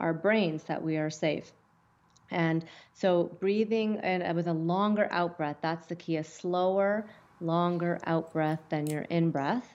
our 0.00 0.12
brains 0.12 0.64
that 0.64 0.82
we 0.82 0.96
are 0.96 1.10
safe. 1.10 1.52
And 2.30 2.64
so 2.92 3.24
breathing 3.40 3.98
and 3.98 4.36
with 4.36 4.48
a 4.48 4.52
longer 4.52 5.08
out 5.10 5.36
breath, 5.36 5.58
that's 5.60 5.86
the 5.86 5.94
key. 5.94 6.16
A 6.16 6.24
slower, 6.24 7.06
longer 7.40 7.98
out 8.04 8.32
breath 8.32 8.60
than 8.68 8.86
your 8.86 9.02
in 9.02 9.30
breath. 9.30 9.72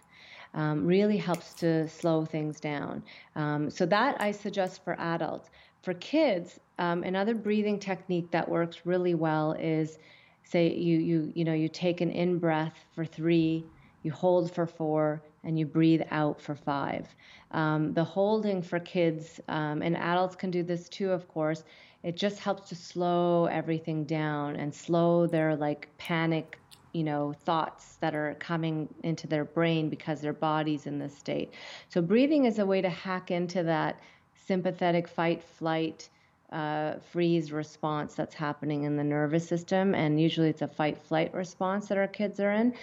Um, 0.53 0.85
really 0.85 1.15
helps 1.15 1.53
to 1.55 1.87
slow 1.87 2.25
things 2.25 2.59
down. 2.59 3.03
Um, 3.37 3.69
so 3.69 3.85
that 3.85 4.19
I 4.19 4.31
suggest 4.31 4.83
for 4.83 4.99
adults. 4.99 5.49
For 5.81 5.93
kids, 5.93 6.59
um, 6.77 7.03
another 7.03 7.33
breathing 7.33 7.79
technique 7.79 8.29
that 8.31 8.49
works 8.49 8.85
really 8.85 9.15
well 9.15 9.53
is, 9.53 9.97
say 10.43 10.73
you 10.73 10.97
you 10.97 11.31
you 11.33 11.45
know 11.45 11.53
you 11.53 11.69
take 11.69 12.01
an 12.01 12.11
in 12.11 12.37
breath 12.37 12.73
for 12.93 13.05
three, 13.05 13.63
you 14.03 14.11
hold 14.11 14.53
for 14.53 14.67
four, 14.67 15.21
and 15.43 15.57
you 15.57 15.65
breathe 15.65 16.01
out 16.11 16.39
for 16.39 16.55
five. 16.55 17.07
Um, 17.51 17.93
the 17.93 18.03
holding 18.03 18.61
for 18.61 18.79
kids 18.79 19.39
um, 19.47 19.81
and 19.81 19.97
adults 19.97 20.35
can 20.35 20.51
do 20.51 20.63
this 20.63 20.87
too, 20.89 21.11
of 21.11 21.27
course. 21.27 21.63
It 22.03 22.15
just 22.15 22.39
helps 22.39 22.69
to 22.69 22.75
slow 22.75 23.45
everything 23.45 24.05
down 24.05 24.55
and 24.55 24.73
slow 24.73 25.27
their 25.27 25.55
like 25.55 25.87
panic, 25.97 26.57
you 26.93 27.03
know, 27.03 27.33
thoughts 27.45 27.97
that 27.97 28.15
are 28.15 28.35
coming 28.39 28.87
into 29.03 29.27
their 29.27 29.45
brain 29.45 29.89
because 29.89 30.21
their 30.21 30.33
body's 30.33 30.87
in 30.87 30.97
this 30.99 31.15
state. 31.15 31.53
So 31.89 32.01
breathing 32.01 32.45
is 32.45 32.59
a 32.59 32.65
way 32.65 32.81
to 32.81 32.89
hack 32.89 33.31
into 33.31 33.63
that 33.63 33.99
sympathetic 34.47 35.07
fight 35.07 35.43
flight. 35.43 36.09
Uh, 36.51 36.99
freeze 37.13 37.53
response 37.53 38.13
that's 38.13 38.35
happening 38.35 38.83
in 38.83 38.97
the 38.97 39.03
nervous 39.03 39.47
system, 39.47 39.95
and 39.95 40.19
usually 40.19 40.49
it's 40.49 40.61
a 40.61 40.67
fight 40.67 40.97
flight 40.97 41.33
response 41.33 41.87
that 41.87 41.97
our 41.97 42.09
kids 42.09 42.41
are 42.41 42.51
in. 42.51 42.73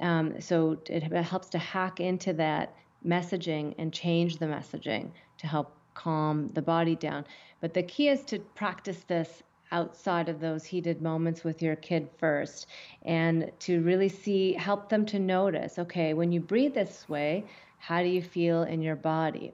Um, 0.00 0.40
so 0.40 0.78
it, 0.88 1.02
it 1.02 1.22
helps 1.22 1.48
to 1.48 1.58
hack 1.58 1.98
into 1.98 2.32
that 2.34 2.72
messaging 3.04 3.74
and 3.78 3.92
change 3.92 4.36
the 4.36 4.46
messaging 4.46 5.10
to 5.38 5.46
help 5.48 5.74
calm 5.94 6.48
the 6.48 6.62
body 6.62 6.94
down. 6.94 7.24
But 7.60 7.74
the 7.74 7.82
key 7.82 8.08
is 8.08 8.22
to 8.26 8.38
practice 8.38 9.02
this 9.08 9.42
outside 9.72 10.28
of 10.28 10.40
those 10.40 10.64
heated 10.64 11.02
moments 11.02 11.42
with 11.42 11.60
your 11.60 11.76
kid 11.76 12.08
first 12.18 12.66
and 13.04 13.50
to 13.58 13.82
really 13.82 14.08
see 14.08 14.52
help 14.52 14.88
them 14.88 15.04
to 15.04 15.18
notice 15.18 15.76
okay 15.78 16.14
when 16.14 16.30
you 16.30 16.40
breathe 16.40 16.74
this 16.74 17.08
way 17.08 17.44
how 17.78 18.00
do 18.00 18.08
you 18.08 18.22
feel 18.22 18.62
in 18.62 18.80
your 18.80 18.94
body 18.94 19.52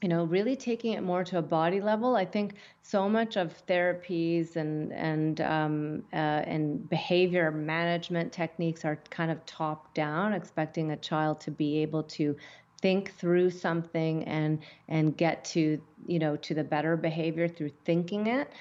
you 0.00 0.08
know, 0.08 0.24
really 0.24 0.54
taking 0.54 0.92
it 0.92 1.02
more 1.02 1.24
to 1.24 1.38
a 1.38 1.42
body 1.42 1.80
level. 1.80 2.14
I 2.14 2.24
think 2.24 2.54
so 2.82 3.08
much 3.08 3.36
of 3.36 3.54
therapies 3.66 4.54
and 4.54 4.92
and 4.92 5.40
um, 5.40 6.04
uh, 6.12 6.16
and 6.16 6.88
behavior 6.88 7.50
management 7.50 8.32
techniques 8.32 8.84
are 8.84 8.96
kind 9.10 9.30
of 9.30 9.44
top 9.44 9.92
down, 9.94 10.32
expecting 10.32 10.92
a 10.92 10.96
child 10.96 11.40
to 11.40 11.50
be 11.50 11.78
able 11.78 12.04
to 12.04 12.36
think 12.80 13.12
through 13.14 13.50
something 13.50 14.22
and 14.24 14.60
and 14.88 15.16
get 15.16 15.44
to 15.44 15.80
you 16.06 16.18
know 16.20 16.36
to 16.36 16.54
the 16.54 16.64
better 16.64 16.96
behavior 16.96 17.48
through 17.48 17.70
thinking 17.84 18.28
it. 18.28 18.52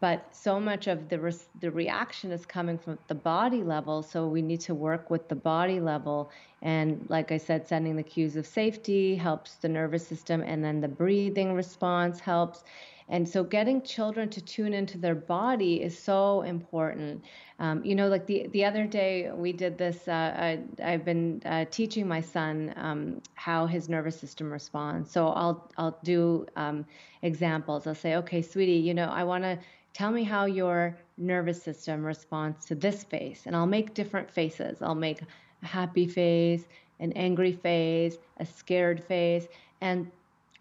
But 0.00 0.26
so 0.34 0.60
much 0.60 0.86
of 0.86 1.08
the 1.08 1.38
the 1.60 1.70
reaction 1.70 2.30
is 2.30 2.44
coming 2.44 2.78
from 2.78 2.98
the 3.08 3.14
body 3.14 3.62
level 3.62 4.02
so 4.02 4.26
we 4.26 4.42
need 4.42 4.60
to 4.60 4.74
work 4.74 5.10
with 5.10 5.28
the 5.28 5.34
body 5.34 5.80
level 5.80 6.30
and 6.62 7.04
like 7.08 7.32
i 7.32 7.38
said 7.38 7.66
sending 7.66 7.96
the 7.96 8.02
cues 8.02 8.36
of 8.36 8.46
safety 8.46 9.14
helps 9.14 9.54
the 9.56 9.68
nervous 9.68 10.06
system 10.06 10.42
and 10.42 10.62
then 10.64 10.80
the 10.80 10.88
breathing 10.88 11.54
response 11.54 12.20
helps 12.20 12.64
and 13.08 13.28
so 13.28 13.44
getting 13.44 13.82
children 13.82 14.28
to 14.30 14.40
tune 14.40 14.74
into 14.74 14.98
their 14.98 15.14
body 15.14 15.80
is 15.80 15.96
so 15.96 16.42
important. 16.42 17.24
Um, 17.60 17.84
you 17.84 17.94
know, 17.94 18.08
like 18.08 18.26
the, 18.26 18.48
the 18.48 18.64
other 18.64 18.84
day 18.84 19.30
we 19.32 19.52
did 19.52 19.78
this, 19.78 20.08
uh, 20.08 20.58
I, 20.82 20.90
have 20.90 21.04
been 21.04 21.40
uh, 21.44 21.66
teaching 21.70 22.08
my 22.08 22.20
son 22.20 22.74
um, 22.76 23.22
how 23.34 23.66
his 23.66 23.88
nervous 23.88 24.18
system 24.18 24.52
responds. 24.52 25.10
So 25.10 25.28
I'll, 25.28 25.70
I'll 25.78 25.98
do 26.02 26.46
um, 26.56 26.84
examples. 27.22 27.86
I'll 27.86 27.94
say, 27.94 28.16
okay, 28.16 28.42
sweetie, 28.42 28.72
you 28.72 28.92
know, 28.92 29.06
I 29.06 29.22
want 29.22 29.44
to 29.44 29.58
tell 29.96 30.10
me 30.10 30.24
how 30.24 30.44
your 30.44 30.94
nervous 31.16 31.62
system 31.62 32.04
responds 32.04 32.66
to 32.66 32.74
this 32.74 33.02
face. 33.02 33.44
And 33.46 33.56
I'll 33.56 33.64
make 33.64 33.94
different 33.94 34.30
faces. 34.30 34.82
I'll 34.82 34.94
make 34.94 35.22
a 35.62 35.66
happy 35.66 36.06
face, 36.06 36.66
an 37.00 37.12
angry 37.12 37.52
face, 37.52 38.18
a 38.36 38.44
scared 38.44 39.02
face. 39.02 39.48
And 39.80 40.10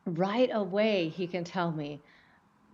right 0.05 0.49
away, 0.53 1.09
he 1.09 1.27
can 1.27 1.43
tell 1.43 1.69
me, 1.73 1.99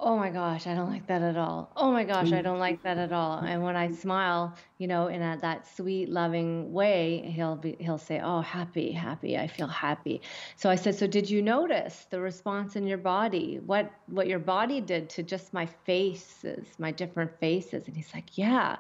oh 0.02 0.18
my 0.18 0.32
gosh, 0.32 0.68
I 0.68 0.74
don't 0.76 0.90
like 0.90 1.08
that 1.08 1.22
at 1.22 1.38
all. 1.38 1.72
Oh 1.78 1.92
my 1.92 2.04
gosh, 2.04 2.34
I 2.34 2.42
don't 2.42 2.60
like 2.60 2.84
that 2.84 2.98
at 2.98 3.14
all. 3.14 3.40
And 3.40 3.64
when 3.64 3.76
I 3.78 3.88
smile, 3.90 4.58
you 4.80 4.88
know, 4.88 5.08
in 5.08 5.22
a, 5.22 5.38
that 5.42 5.68
sweet, 5.68 6.10
loving 6.10 6.74
way, 6.74 7.22
he'll 7.36 7.56
be 7.56 7.78
he'll 7.80 7.98
say, 8.00 8.20
"Oh, 8.20 8.42
happy, 8.42 8.92
happy. 8.92 9.38
I 9.38 9.48
feel 9.48 9.68
happy." 9.68 10.22
So 10.58 10.70
I 10.70 10.76
said, 10.76 10.96
"So 10.96 11.08
did 11.08 11.30
you 11.30 11.42
notice 11.42 12.06
the 12.10 12.20
response 12.22 12.76
in 12.76 12.88
your 12.88 12.98
body? 12.98 13.60
What 13.60 13.92
what 14.08 14.28
your 14.28 14.40
body 14.40 14.82
did 14.82 15.10
to 15.12 15.24
just 15.24 15.54
my 15.54 15.68
faces, 15.68 16.68
my 16.80 16.92
different 16.92 17.40
faces?" 17.40 17.88
And 17.88 17.96
he's 17.96 18.14
like, 18.14 18.38
"Yeah." 18.38 18.78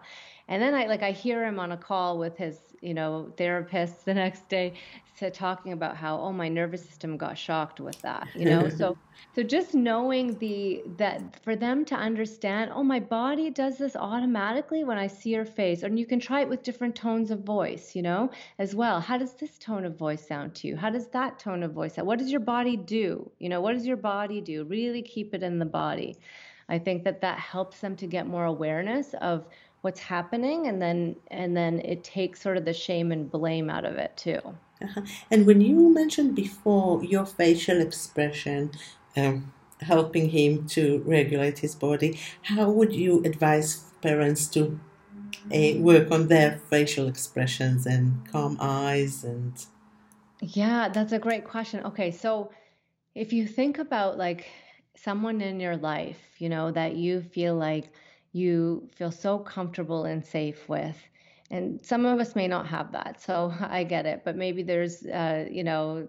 And 0.52 0.62
then 0.62 0.76
I 0.76 0.86
like 0.86 1.02
I 1.02 1.12
hear 1.12 1.46
him 1.46 1.62
on 1.62 1.72
a 1.72 1.78
call 1.78 2.18
with 2.18 2.36
his, 2.36 2.60
you 2.82 2.94
know, 2.94 3.32
therapist 3.38 4.04
the 4.04 4.14
next 4.14 4.50
day 4.50 4.74
to 5.18 5.32
talking 5.32 5.72
about 5.72 5.96
how 5.96 6.20
oh 6.20 6.34
my 6.34 6.50
nervous 6.50 6.84
system 6.84 7.16
got 7.16 7.38
shocked 7.38 7.80
with 7.80 8.02
that, 8.02 8.28
you 8.36 8.44
know. 8.44 8.68
so 8.68 8.98
so 9.36 9.44
just 9.44 9.74
knowing 9.74 10.38
the 10.40 10.84
that 10.98 11.42
for 11.42 11.56
them 11.56 11.86
to 11.86 11.96
understand, 11.96 12.70
oh 12.76 12.84
my 12.84 13.00
body 13.00 13.50
does 13.50 13.78
this 13.78 13.96
automatically 13.96 14.84
when 14.84 14.98
I 14.98 15.08
see 15.08 15.30
your 15.30 15.46
face. 15.46 15.84
And 15.84 15.98
you 15.98 16.06
can 16.06 16.20
try 16.20 16.42
it 16.42 16.50
with 16.50 16.64
different 16.64 16.98
tones 16.98 17.32
of 17.32 17.46
voice, 17.46 17.96
you 17.96 18.02
know, 18.02 18.30
as 18.60 18.76
well. 18.76 19.00
How 19.00 19.18
does 19.18 19.36
this 19.36 19.58
tone 19.58 19.86
of 19.86 19.96
voice 19.96 20.28
sound 20.28 20.54
to 20.56 20.68
you? 20.68 20.76
How 20.76 20.90
does 20.90 21.08
that 21.12 21.40
tone 21.40 21.64
of 21.64 21.72
voice 21.72 21.96
sound? 21.96 22.10
What 22.10 22.20
does 22.20 22.30
your 22.30 22.42
body 22.42 22.76
do? 22.76 23.32
You 23.40 23.48
know, 23.48 23.62
what 23.62 23.72
does 23.72 23.88
your 23.88 23.96
body 23.96 24.42
do? 24.42 24.66
Really 24.66 25.02
keep 25.02 25.34
it 25.34 25.44
in 25.44 25.60
the 25.60 25.66
body. 25.66 26.18
I 26.68 26.80
think 26.80 27.04
that 27.04 27.22
that 27.22 27.38
helps 27.38 27.80
them 27.80 27.96
to 27.98 28.08
get 28.08 28.28
more 28.28 28.46
awareness 28.46 29.14
of 29.16 29.46
what's 29.82 30.00
happening 30.00 30.68
and 30.68 30.82
then 30.82 31.16
and 31.30 31.58
then 31.58 31.80
it 31.80 32.04
takes 32.04 32.42
sort 32.42 32.58
of 32.58 32.66
the 32.66 32.74
shame 32.74 33.12
and 33.12 33.32
blame 33.32 33.70
out 33.70 33.86
of 33.86 33.96
it 33.96 34.16
too 34.16 34.40
uh-huh. 34.82 35.02
and 35.30 35.46
when 35.46 35.60
you 35.60 35.94
mentioned 35.94 36.36
before 36.36 37.04
your 37.04 37.26
facial 37.26 37.82
expression 37.82 38.72
um, 39.18 39.52
helping 39.82 40.30
him 40.30 40.68
to 40.68 41.04
regulate 41.06 41.60
his 41.60 41.76
body 41.76 42.20
how 42.44 42.70
would 42.70 42.94
you 42.94 43.24
advise 43.24 43.86
parents 44.02 44.48
to 44.48 44.80
uh, 45.54 45.80
work 45.80 46.12
on 46.12 46.28
their 46.28 46.62
facial 46.70 47.08
expressions 47.08 47.86
and 47.88 48.30
calm 48.32 48.58
eyes 48.60 49.24
and 49.24 49.66
yeah 50.40 50.88
that's 50.90 51.12
a 51.12 51.20
great 51.20 51.44
question 51.44 51.84
okay 51.84 52.12
so 52.12 52.52
if 53.16 53.34
you 53.34 53.48
think 53.48 53.80
about 53.80 54.18
like 54.18 54.48
someone 54.96 55.42
in 55.42 55.60
your 55.60 55.78
life 55.78 56.20
you 56.38 56.50
know 56.50 56.70
that 56.72 56.96
you 56.96 57.22
feel 57.22 57.56
like 57.56 57.92
you 58.34 58.90
feel 58.96 59.12
so 59.12 59.40
comfortable 59.40 60.06
and 60.06 60.26
safe 60.26 60.68
with. 60.70 60.98
And 61.50 61.86
some 61.86 62.06
of 62.06 62.20
us 62.20 62.36
may 62.36 62.48
not 62.48 62.68
have 62.68 62.92
that, 62.94 63.22
so 63.22 63.54
I 63.62 63.84
get 63.84 64.06
it. 64.06 64.24
But 64.24 64.38
maybe 64.38 64.64
there's, 64.64 65.06
uh, 65.06 65.48
you 65.50 65.64
know, 65.64 66.08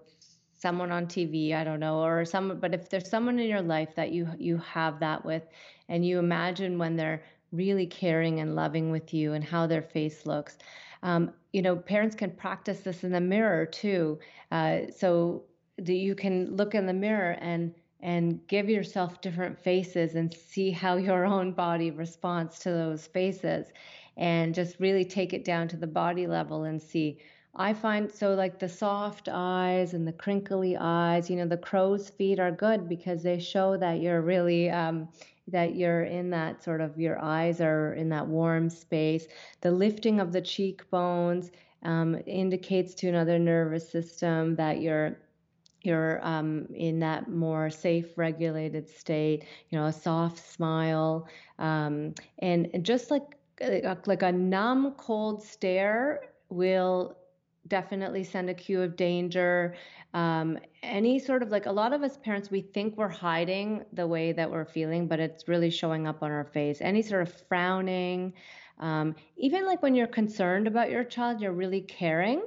someone 0.53 0.91
on 0.91 1.07
TV, 1.07 1.53
I 1.53 1.63
don't 1.63 1.79
know, 1.79 2.03
or 2.03 2.23
some. 2.25 2.57
But 2.59 2.73
if 2.73 2.89
there's 2.89 3.09
someone 3.09 3.39
in 3.39 3.49
your 3.49 3.61
life 3.61 3.95
that 3.95 4.11
you 4.11 4.29
you 4.37 4.57
have 4.57 4.99
that 4.99 5.25
with, 5.25 5.43
and 5.89 6.05
you 6.05 6.19
imagine 6.19 6.77
when 6.77 6.95
they're 6.95 7.23
really 7.51 7.85
caring 7.85 8.39
and 8.39 8.55
loving 8.55 8.89
with 8.89 9.13
you 9.13 9.33
and 9.33 9.43
how 9.43 9.67
their 9.67 9.81
face 9.81 10.25
looks, 10.25 10.57
um, 11.03 11.31
you 11.51 11.61
know, 11.61 11.75
parents 11.75 12.15
can 12.15 12.31
practice 12.31 12.79
this 12.79 13.03
in 13.03 13.11
the 13.11 13.21
mirror 13.21 13.65
too. 13.65 14.19
Uh, 14.51 14.81
so 14.95 15.43
that 15.77 15.93
you 15.93 16.15
can 16.15 16.55
look 16.55 16.75
in 16.75 16.85
the 16.85 16.93
mirror 16.93 17.31
and 17.41 17.73
and 18.03 18.45
give 18.47 18.69
yourself 18.69 19.21
different 19.21 19.57
faces 19.57 20.13
and 20.13 20.33
see 20.33 20.69
how 20.69 20.97
your 20.97 21.25
own 21.25 21.53
body 21.53 21.89
responds 21.89 22.59
to 22.59 22.69
those 22.69 23.07
faces 23.07 23.67
and 24.17 24.53
just 24.53 24.79
really 24.79 25.05
take 25.05 25.33
it 25.33 25.45
down 25.45 25.67
to 25.67 25.77
the 25.77 25.87
body 25.87 26.27
level 26.27 26.65
and 26.65 26.79
see 26.79 27.17
I 27.55 27.73
find 27.73 28.11
so 28.11 28.33
like 28.33 28.57
the 28.57 28.67
soft 28.67 29.29
eyes 29.31 29.93
and 29.93 30.07
the 30.07 30.13
crinkly 30.13 30.75
eyes, 30.75 31.29
you 31.29 31.35
know, 31.35 31.45
the 31.45 31.57
crow's 31.57 32.09
feet 32.09 32.39
are 32.39 32.51
good 32.51 32.89
because 32.89 33.21
they 33.21 33.39
show 33.39 33.77
that 33.77 34.01
you're 34.01 34.21
really 34.21 34.71
um, 34.71 35.07
that 35.49 35.75
you're 35.75 36.03
in 36.03 36.31
that 36.31 36.63
sort 36.63 36.81
of 36.81 36.99
your 36.99 37.19
eyes 37.21 37.61
are 37.61 37.93
in 37.93 38.09
that 38.09 38.27
warm 38.27 38.69
space. 38.69 39.27
The 39.61 39.71
lifting 39.71 40.19
of 40.19 40.31
the 40.31 40.41
cheekbones 40.41 41.51
um, 41.83 42.19
indicates 42.25 42.95
to 42.95 43.09
another 43.09 43.37
nervous 43.37 43.87
system 43.87 44.55
that 44.55 44.81
you're 44.81 45.17
you're 45.83 46.25
um, 46.25 46.67
in 46.73 46.99
that 46.99 47.29
more 47.29 47.69
safe, 47.69 48.17
regulated 48.17 48.89
state, 48.89 49.43
you 49.69 49.77
know, 49.77 49.85
a 49.85 49.93
soft 49.93 50.39
smile, 50.39 51.27
um, 51.59 52.13
and, 52.39 52.69
and 52.73 52.85
just 52.85 53.11
like 53.11 53.37
like 54.05 54.23
a 54.23 54.31
numb, 54.31 54.93
cold 54.97 55.43
stare 55.43 56.31
will 56.49 57.15
definitely 57.67 58.23
send 58.23 58.49
a 58.49 58.53
cue 58.53 58.81
of 58.81 58.95
danger. 58.95 59.75
Um, 60.13 60.57
any 60.81 61.17
sort 61.19 61.41
of 61.41 61.49
like 61.49 61.65
a 61.65 61.71
lot 61.71 61.93
of 61.93 62.03
us 62.03 62.17
parents, 62.17 62.51
we 62.51 62.61
think 62.61 62.97
we're 62.97 63.07
hiding 63.07 63.85
the 63.93 64.05
way 64.05 64.31
that 64.33 64.49
we're 64.49 64.65
feeling, 64.65 65.07
but 65.07 65.19
it's 65.19 65.47
really 65.47 65.69
showing 65.69 66.07
up 66.07 66.21
on 66.21 66.31
our 66.31 66.43
face. 66.43 66.79
Any 66.81 67.01
sort 67.01 67.21
of 67.21 67.33
frowning, 67.47 68.33
um, 68.79 69.15
even 69.37 69.65
like 69.65 69.81
when 69.81 69.95
you're 69.95 70.07
concerned 70.07 70.67
about 70.67 70.91
your 70.91 71.03
child, 71.03 71.41
you're 71.41 71.53
really 71.53 71.81
caring 71.81 72.43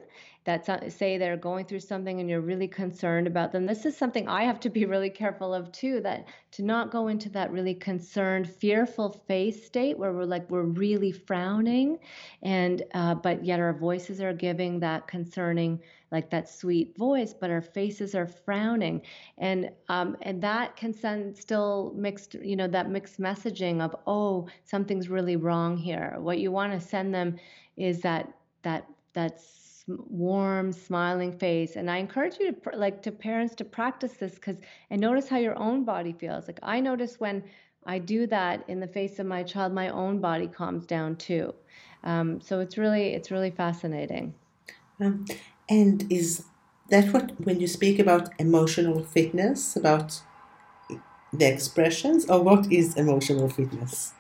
that 0.47 0.93
say 0.93 1.19
they're 1.19 1.37
going 1.37 1.67
through 1.67 1.81
something 1.81 2.21
and 2.21 2.31
you're 2.31 2.41
really 2.41 2.69
concerned 2.69 3.27
about 3.27 3.53
them 3.53 3.67
this 3.67 3.85
is 3.85 3.97
something 3.97 4.27
i 4.29 4.43
have 4.43 4.59
to 4.59 4.71
be 4.71 4.85
really 4.95 5.11
careful 5.11 5.53
of 5.53 5.71
too 5.73 6.01
that 6.01 6.27
to 6.51 6.63
not 6.63 6.91
go 6.91 7.09
into 7.09 7.29
that 7.29 7.53
really 7.53 7.75
concerned 7.75 8.49
fearful 8.49 9.11
face 9.29 9.67
state 9.67 9.99
where 9.99 10.13
we're 10.13 10.25
like 10.25 10.49
we're 10.51 10.63
really 10.63 11.13
frowning 11.13 11.99
and 12.43 12.83
uh, 12.95 13.15
but 13.15 13.45
yet 13.45 13.61
our 13.61 13.75
voices 13.75 14.21
are 14.21 14.33
giving 14.33 14.81
that 14.81 15.07
concerning 15.07 15.81
like 16.13 16.31
that 16.31 16.49
sweet 16.49 16.97
voice 16.97 17.35
but 17.35 17.51
our 17.51 17.61
faces 17.61 18.15
are 18.15 18.27
frowning. 18.27 19.03
And 19.39 19.71
um, 19.89 20.17
and 20.23 20.43
that 20.43 20.77
can 20.77 20.93
send 20.93 21.37
still 21.37 21.93
mixed 21.97 22.35
you 22.35 22.57
know 22.57 22.69
that 22.69 22.91
mixed 22.91 23.21
messaging 23.21 23.81
of 23.81 23.95
oh 24.07 24.49
something's 24.65 25.09
really 25.09 25.37
wrong 25.37 25.77
here. 25.77 26.17
What 26.19 26.39
you 26.39 26.53
want 26.53 26.73
to 26.73 26.81
send 26.81 27.15
them 27.15 27.39
is 27.77 28.01
that 28.03 28.33
that 28.63 28.87
that's 29.13 29.66
warm, 29.87 30.73
smiling 30.73 31.37
face. 31.39 31.77
And 31.77 31.91
I 31.91 31.99
encourage 31.99 32.39
you 32.41 32.53
to 32.53 32.77
like 32.77 33.03
to 33.03 33.13
parents 33.13 33.55
to 33.57 33.65
practice 33.65 34.15
this 34.15 34.35
because 34.35 34.57
and 34.91 35.01
notice 35.01 35.29
how 35.29 35.39
your 35.39 35.59
own 35.59 35.85
body 35.85 36.13
feels. 36.13 36.47
Like 36.47 36.59
I 36.63 36.81
notice 36.81 37.21
when 37.21 37.45
I 37.87 37.99
do 37.99 38.27
that 38.27 38.65
in 38.69 38.81
the 38.81 38.89
face 38.89 39.19
of 39.19 39.27
my 39.27 39.43
child, 39.43 39.73
my 39.73 39.89
own 39.91 40.21
body 40.21 40.49
calms 40.49 40.87
down 40.87 41.17
too. 41.17 41.55
Um, 42.03 42.41
so 42.41 42.61
it's 42.61 42.77
really 42.77 43.15
it's 43.15 43.31
really 43.31 43.51
fascinating. 43.51 44.35
Um, 45.01 45.25
and 45.69 46.11
is 46.11 46.45
that 46.91 47.13
what 47.13 47.33
when 47.45 47.61
you 47.61 47.67
speak 47.67 47.99
about 47.99 48.31
emotional 48.39 49.03
fitness 49.03 49.77
about 49.77 50.21
the 51.33 51.47
expressions, 51.47 52.29
or 52.31 52.43
what 52.43 52.73
is 52.73 52.97
emotional 52.97 53.49
fitness? 53.49 54.13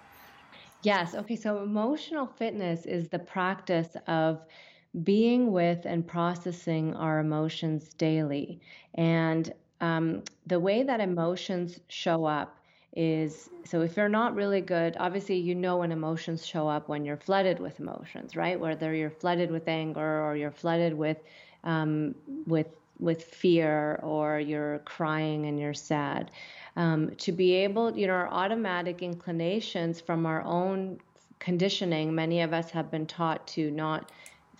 Yes. 0.83 1.15
Okay. 1.15 1.37
So 1.37 1.63
emotional 1.63 2.27
fitness 2.27 2.87
is 2.87 3.09
the 3.09 3.19
practice 3.19 3.97
of 4.07 4.45
being 5.03 5.53
with 5.53 5.85
and 5.85 6.07
processing 6.07 6.95
our 6.95 7.19
emotions 7.19 7.93
daily. 7.95 8.61
And 8.95 9.53
um, 9.81 10.23
the 10.47 10.59
way 10.59 10.83
that 10.83 11.01
emotions 11.01 11.81
show 11.89 12.25
up 12.25 12.57
is 12.97 13.51
so 13.65 13.83
if 13.83 13.97
you're 13.97 14.09
not 14.09 14.35
really 14.35 14.63
good, 14.63 14.97
obviously 14.99 15.37
you 15.37 15.55
know 15.55 15.79
when 15.79 15.93
emotions 15.93 16.47
show 16.47 16.67
up 16.67 16.89
when 16.89 17.05
you're 17.05 17.19
flooded 17.19 17.61
with 17.61 17.79
emotions, 17.79 18.35
right? 18.37 18.59
Whether 18.59 18.95
you're 18.95 19.11
flooded 19.11 19.51
with 19.51 19.69
anger 19.69 20.25
or 20.25 20.35
you're 20.35 20.51
flooded 20.51 20.95
with 20.95 21.19
um, 21.65 22.15
with 22.47 22.69
with 22.99 23.25
fear 23.25 24.01
or 24.03 24.41
you're 24.41 24.79
crying 24.81 25.45
and 25.45 25.61
you're 25.61 25.75
sad. 25.75 26.31
Um, 26.77 27.15
to 27.17 27.33
be 27.33 27.53
able, 27.55 27.97
you 27.97 28.07
know, 28.07 28.15
our 28.15 28.29
automatic 28.29 29.03
inclinations 29.03 30.01
from 30.01 30.25
our 30.25 30.43
own 30.43 30.99
conditioning, 31.39 32.15
many 32.15 32.41
of 32.41 32.55
us 32.55 32.71
have 32.71 32.91
been 32.91 33.07
taught 33.07 33.47
to 33.49 33.71
not 33.71 34.11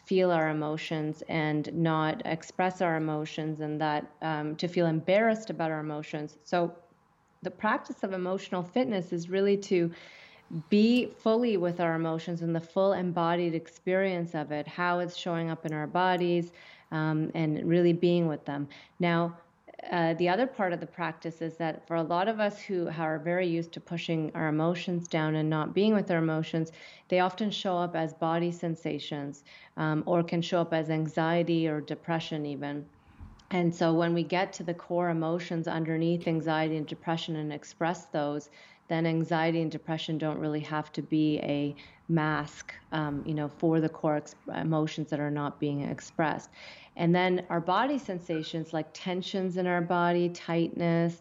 feel 0.07 0.31
our 0.31 0.49
emotions 0.49 1.23
and 1.29 1.73
not 1.75 2.23
express 2.25 2.81
our 2.81 2.97
emotions 2.97 3.61
and 3.61 3.81
that 3.81 4.07
um, 4.23 4.57
to 4.57 4.69
feel 4.69 4.87
embarrassed 4.87 5.51
about 5.51 5.71
our 5.71 5.81
emotions. 5.81 6.39
So 6.45 6.73
the 7.43 7.51
practice 7.51 8.03
of 8.03 8.13
emotional 8.13 8.63
fitness 8.63 9.13
is 9.13 9.29
really 9.29 9.57
to 9.59 9.91
be 10.71 11.07
fully 11.19 11.57
with 11.57 11.81
our 11.81 11.95
emotions 11.95 12.43
and 12.43 12.55
the 12.55 12.61
full 12.61 12.93
embodied 12.93 13.55
experience 13.55 14.35
of 14.35 14.53
it, 14.53 14.67
how 14.69 15.01
it's 15.01 15.17
showing 15.17 15.51
up 15.51 15.67
in 15.67 15.73
our 15.73 15.89
bodies, 15.89 16.53
um, 16.93 17.33
and 17.35 17.69
really 17.69 17.93
being 17.93 18.29
with 18.29 18.45
them. 18.45 18.69
Now, 19.01 19.37
uh, 19.91 20.15
the 20.15 20.29
other 20.29 20.47
part 20.47 20.73
of 20.73 20.81
the 20.81 20.87
practice 20.87 21.41
is 21.41 21.57
that 21.57 21.87
for 21.87 21.97
a 21.97 22.03
lot 22.03 22.29
of 22.29 22.41
us 22.41 22.61
who 22.61 22.89
are 22.99 23.19
very 23.19 23.47
used 23.47 23.73
to 23.73 23.81
pushing 23.81 24.31
our 24.35 24.49
emotions 24.49 25.09
down 25.09 25.35
and 25.37 25.49
not 25.49 25.75
being 25.75 25.95
with 25.95 26.11
our 26.11 26.19
emotions, 26.19 26.73
they 27.09 27.21
often 27.21 27.51
show 27.51 27.77
up 27.77 27.95
as 27.95 28.13
body 28.15 28.51
sensations 28.51 29.45
um, 29.77 30.03
or 30.07 30.23
can 30.23 30.43
show 30.43 30.61
up 30.61 30.73
as 30.73 30.91
anxiety 30.91 31.69
or 31.69 31.81
depression, 31.81 32.47
even. 32.47 32.85
And 33.51 33.75
so 33.75 33.95
when 33.95 34.13
we 34.13 34.25
get 34.25 34.53
to 34.55 34.65
the 34.65 34.75
core 34.75 35.11
emotions 35.11 35.69
underneath 35.69 36.27
anxiety 36.27 36.77
and 36.77 36.87
depression 36.87 37.37
and 37.37 37.53
express 37.53 38.07
those, 38.07 38.51
then 38.89 39.07
anxiety 39.07 39.63
and 39.63 39.71
depression 39.71 40.19
don't 40.19 40.39
really 40.39 40.61
have 40.61 40.93
to 40.93 41.03
be 41.03 41.39
a 41.39 41.75
mask, 42.09 42.73
um, 42.93 43.23
you 43.27 43.35
know, 43.35 43.49
for 43.49 43.81
the 43.81 43.89
core 43.89 44.17
ex- 44.17 44.35
emotions 44.55 45.11
that 45.11 45.21
are 45.21 45.31
not 45.31 45.59
being 45.59 45.83
expressed. 45.83 46.51
And 46.97 47.15
then 47.15 47.45
our 47.51 47.61
body 47.61 47.99
sensations 47.99 48.73
like 48.73 48.87
tensions 48.93 49.57
in 49.57 49.67
our 49.67 49.83
body, 49.83 50.29
tightness, 50.29 51.21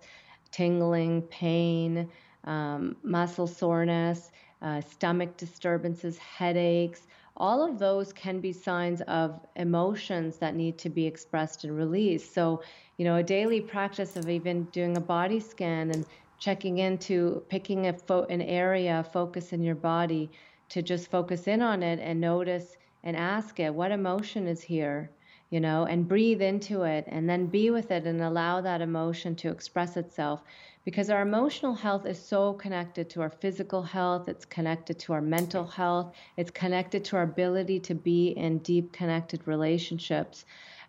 tingling, 0.51 1.23
pain, 1.23 2.09
um, 2.45 2.95
muscle 3.03 3.47
soreness, 3.47 4.31
uh, 4.61 4.81
stomach 4.81 5.35
disturbances, 5.37 6.17
headaches, 6.17 7.07
all 7.37 7.67
of 7.67 7.79
those 7.79 8.13
can 8.13 8.39
be 8.39 8.53
signs 8.53 9.01
of 9.01 9.39
emotions 9.57 10.37
that 10.37 10.55
need 10.55 10.77
to 10.77 10.89
be 10.89 11.05
expressed 11.05 11.65
and 11.65 11.75
released. 11.75 12.33
So, 12.33 12.61
you 12.97 13.03
know, 13.03 13.17
a 13.17 13.23
daily 13.23 13.59
practice 13.59 14.15
of 14.15 14.29
even 14.29 14.63
doing 14.65 14.95
a 14.95 15.01
body 15.01 15.41
scan 15.41 15.91
and 15.91 16.05
checking 16.39 16.77
into 16.79 17.43
picking 17.49 17.87
a 17.87 17.93
fo- 17.93 18.25
an 18.25 18.41
area, 18.41 19.05
focus 19.11 19.53
in 19.53 19.63
your 19.63 19.75
body 19.75 20.29
to 20.69 20.81
just 20.81 21.11
focus 21.11 21.47
in 21.47 21.61
on 21.61 21.83
it 21.83 21.99
and 21.99 22.19
notice 22.19 22.77
and 23.03 23.15
ask 23.15 23.59
it, 23.59 23.73
what 23.73 23.91
emotion 23.91 24.47
is 24.47 24.61
here? 24.61 25.09
You 25.51 25.59
know, 25.59 25.85
and 25.85 26.07
breathe 26.07 26.41
into 26.41 26.83
it 26.83 27.05
and 27.07 27.29
then 27.29 27.45
be 27.45 27.69
with 27.69 27.91
it 27.91 28.05
and 28.05 28.21
allow 28.21 28.61
that 28.61 28.81
emotion 28.81 29.35
to 29.37 29.49
express 29.49 29.95
itself 29.95 30.41
because 30.85 31.09
our 31.09 31.23
emotional 31.23 31.73
health 31.73 32.05
is 32.05 32.23
so 32.23 32.53
connected 32.53 33.09
to 33.09 33.21
our 33.21 33.29
physical 33.29 33.81
health, 33.81 34.29
it's 34.29 34.45
connected 34.45 34.99
to 34.99 35.13
our 35.13 35.21
mental 35.21 35.65
health, 35.65 36.13
it's 36.37 36.51
connected 36.51 37.03
to 37.05 37.17
our 37.17 37.23
ability 37.23 37.79
to 37.79 37.95
be 37.95 38.29
in 38.29 38.59
deep 38.59 38.93
connected 38.93 39.47
relationships. 39.47 40.45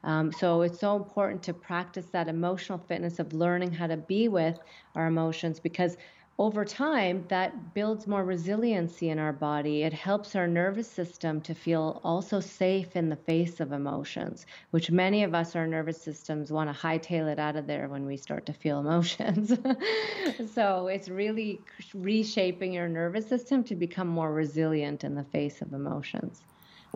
Um, 0.07 0.33
so 0.33 0.63
it's 0.63 0.81
so 0.81 0.97
important 0.97 1.43
to 1.45 1.53
practice 1.53 2.07
that 2.13 2.29
emotional 2.29 2.79
fitness 2.79 3.19
of 3.19 3.35
learning 3.35 3.73
how 3.73 3.89
to 3.89 3.99
be 3.99 4.29
with 4.29 4.57
our 4.95 5.07
emotions 5.07 5.61
because 5.61 5.97
over 6.39 6.67
time, 6.67 7.25
that 7.29 7.73
builds 7.73 8.07
more 8.07 8.23
resiliency 8.23 9.09
in 9.09 9.19
our 9.19 9.33
body. 9.33 9.85
It 9.85 9.95
helps 9.95 10.37
our 10.37 10.47
nervous 10.47 10.91
system 10.91 11.41
to 11.43 11.55
feel 11.55 12.01
also 12.05 12.41
safe 12.41 12.95
in 12.95 13.09
the 13.09 13.17
face 13.17 13.59
of 13.59 13.73
emotions, 13.73 14.45
which 14.71 14.91
many 14.91 15.25
of 15.25 15.35
us, 15.35 15.57
our 15.57 15.67
nervous 15.67 16.03
systems, 16.03 16.53
want 16.53 16.69
to 16.69 16.79
hightail 16.79 17.33
it 17.33 17.39
out 17.39 17.57
of 17.57 17.67
there 17.67 17.89
when 17.89 18.05
we 18.05 18.19
start 18.19 18.45
to 18.47 18.53
feel 18.53 18.79
emotions. 18.81 19.49
so 20.53 20.89
it's 20.89 21.09
really 21.09 21.65
reshaping 21.95 22.75
your 22.75 22.89
nervous 22.89 23.27
system 23.27 23.65
to 23.65 23.75
become 23.75 24.09
more 24.09 24.33
resilient 24.33 25.05
in 25.05 25.15
the 25.15 25.25
face 25.25 25.63
of 25.63 25.73
emotions. 25.73 26.43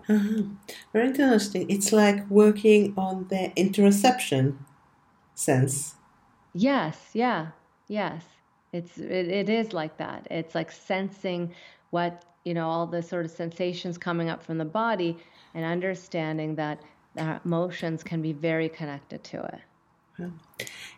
Uh-huh. 0.09 0.43
Very 0.93 1.09
interesting. 1.09 1.71
It's 1.71 1.93
like 1.93 2.29
working 2.31 2.95
on 2.97 3.27
the 3.29 3.53
interoception 3.57 4.57
sense. 5.35 5.95
Yes, 6.53 7.11
yeah, 7.13 7.49
yes. 7.89 8.25
It's 8.73 8.99
it, 8.99 9.29
it 9.29 9.49
is 9.49 9.73
like 9.73 9.97
that. 9.99 10.27
It's 10.31 10.55
like 10.55 10.71
sensing 10.71 11.55
what 11.91 12.25
you 12.45 12.55
know 12.55 12.69
all 12.69 12.87
the 12.87 13.03
sort 13.03 13.25
of 13.25 13.31
sensations 13.31 13.99
coming 13.99 14.29
up 14.29 14.43
from 14.43 14.59
the 14.59 14.65
body 14.65 15.17
and 15.55 15.65
understanding 15.65 16.55
that 16.57 16.81
our 17.19 17.41
emotions 17.45 18.03
can 18.03 18.23
be 18.23 18.33
very 18.33 18.69
connected 18.69 19.25
to 19.25 19.43
it. 19.43 19.61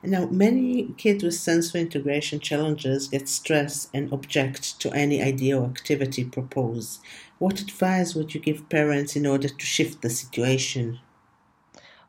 Now, 0.03 0.27
many 0.27 0.95
kids 0.97 1.23
with 1.23 1.35
sensory 1.35 1.81
integration 1.81 2.41
challenges 2.41 3.09
get 3.09 3.29
stressed 3.29 3.89
and 3.95 4.13
object 4.13 4.81
to 4.81 4.91
any 4.93 5.23
idea 5.23 5.59
or 5.61 5.67
activity 5.67 6.25
proposed. 6.25 7.01
What 7.39 7.61
advice 7.61 8.15
would 8.15 8.35
you 8.35 8.41
give 8.41 8.69
parents 8.69 9.15
in 9.15 9.27
order 9.27 9.49
to 9.49 9.67
shift 9.67 10.03
the 10.03 10.11
situation? 10.11 10.99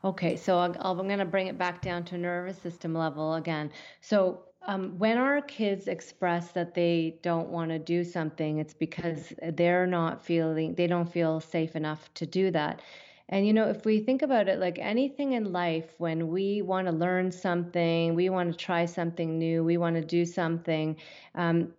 Okay, 0.04 0.36
so 0.36 0.58
i 0.58 0.65
am 0.65 0.97
going 0.97 1.19
to 1.19 1.26
bring 1.26 1.47
it 1.47 1.58
back 1.58 1.82
down 1.82 2.04
to 2.06 2.17
nervous 2.17 2.58
system 2.58 2.93
level 2.93 3.36
again. 3.36 3.71
So 4.02 4.41
um, 4.67 4.97
when 4.97 5.17
our 5.17 5.41
kids 5.41 5.88
express 5.88 6.52
that 6.52 6.73
they 6.73 7.17
don't 7.21 7.49
want 7.49 7.69
to 7.69 7.80
do 7.80 8.04
something, 8.04 8.58
it's 8.58 8.73
because 8.73 9.34
they're 9.54 9.88
not 9.88 10.23
feeling, 10.23 10.76
they 10.76 10.88
don't 10.88 11.12
feel 11.12 11.39
safe 11.39 11.76
enough 11.76 12.13
to 12.15 12.26
do 12.26 12.52
that. 12.52 12.82
And, 13.29 13.47
you 13.47 13.53
know, 13.53 13.69
if 13.69 13.86
we 13.86 13.99
think 14.01 14.21
about 14.21 14.47
it, 14.49 14.59
like 14.59 14.77
anything 14.79 15.33
in 15.33 15.51
life, 15.51 15.93
when 15.97 16.27
we 16.29 16.62
want 16.62 16.88
to 16.88 16.93
learn 16.93 17.31
something, 17.31 18.15
we 18.15 18.29
want 18.29 18.51
to 18.51 18.57
try 18.57 18.86
something 18.86 19.38
new, 19.39 19.63
we 19.63 19.77
want 19.77 19.95
to 19.95 20.01
do 20.03 20.25
something, 20.25 20.97
um, 21.36 21.73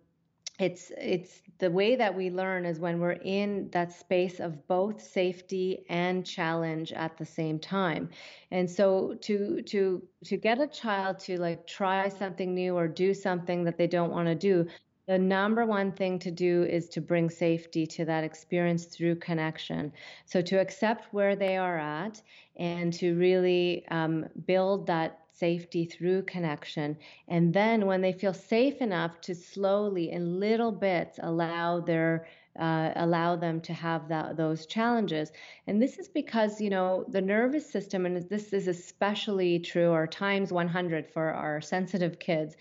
it's 0.59 0.91
it's 0.97 1.41
the 1.59 1.69
way 1.69 1.95
that 1.97 2.15
we 2.15 2.29
learn 2.29 2.65
is 2.65 2.79
when 2.79 2.99
we're 2.99 3.11
in 3.23 3.69
that 3.71 3.91
space 3.91 4.39
of 4.39 4.65
both 4.67 5.01
safety 5.01 5.85
and 5.89 6.25
challenge 6.25 6.93
at 6.93 7.17
the 7.17 7.25
same 7.25 7.59
time. 7.59 8.09
And 8.51 8.69
so 8.69 9.15
to 9.23 9.61
to 9.63 10.01
to 10.25 10.37
get 10.37 10.61
a 10.61 10.67
child 10.67 11.19
to 11.19 11.39
like 11.39 11.67
try 11.67 12.07
something 12.07 12.53
new 12.53 12.75
or 12.75 12.87
do 12.87 13.13
something 13.13 13.65
that 13.65 13.77
they 13.77 13.87
don't 13.87 14.11
want 14.11 14.27
to 14.27 14.35
do 14.35 14.67
the 15.07 15.17
number 15.19 15.65
one 15.65 15.91
thing 15.91 16.17
to 16.19 16.31
do 16.31 16.63
is 16.63 16.89
to 16.89 17.01
bring 17.01 17.29
safety 17.29 17.85
to 17.87 18.05
that 18.05 18.23
experience 18.23 18.85
through 18.85 19.15
connection. 19.15 19.91
So, 20.25 20.41
to 20.41 20.59
accept 20.59 21.13
where 21.13 21.35
they 21.35 21.57
are 21.57 21.77
at 21.77 22.21
and 22.55 22.91
to 22.93 23.15
really 23.15 23.85
um, 23.89 24.25
build 24.47 24.87
that 24.87 25.19
safety 25.31 25.85
through 25.85 26.23
connection. 26.23 26.97
And 27.27 27.53
then 27.53 27.85
when 27.85 28.01
they 28.01 28.13
feel 28.13 28.33
safe 28.33 28.81
enough 28.81 29.19
to 29.21 29.35
slowly, 29.35 30.11
in 30.11 30.39
little 30.39 30.71
bits, 30.71 31.19
allow 31.21 31.81
their 31.81 32.25
uh, 32.57 32.93
allow 32.95 33.35
them 33.35 33.59
to 33.59 33.73
have 33.73 34.07
that, 34.07 34.37
those 34.37 34.65
challenges. 34.65 35.29
And 35.67 35.81
this 35.81 35.99
is 35.99 36.07
because, 36.07 36.61
you 36.61 36.69
know, 36.69 37.03
the 37.09 37.21
nervous 37.21 37.69
system, 37.69 38.05
and 38.05 38.29
this 38.29 38.53
is 38.53 38.69
especially 38.69 39.59
true 39.59 39.89
or 39.89 40.07
times 40.07 40.53
100 40.53 41.05
for 41.05 41.33
our 41.33 41.59
sensitive 41.59 42.17
kids, 42.17 42.55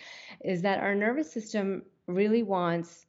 is 0.45 0.63
that 0.63 0.81
our 0.81 0.97
nervous 0.97 1.33
system 1.33 1.83
really 2.07 2.43
wants 2.43 3.07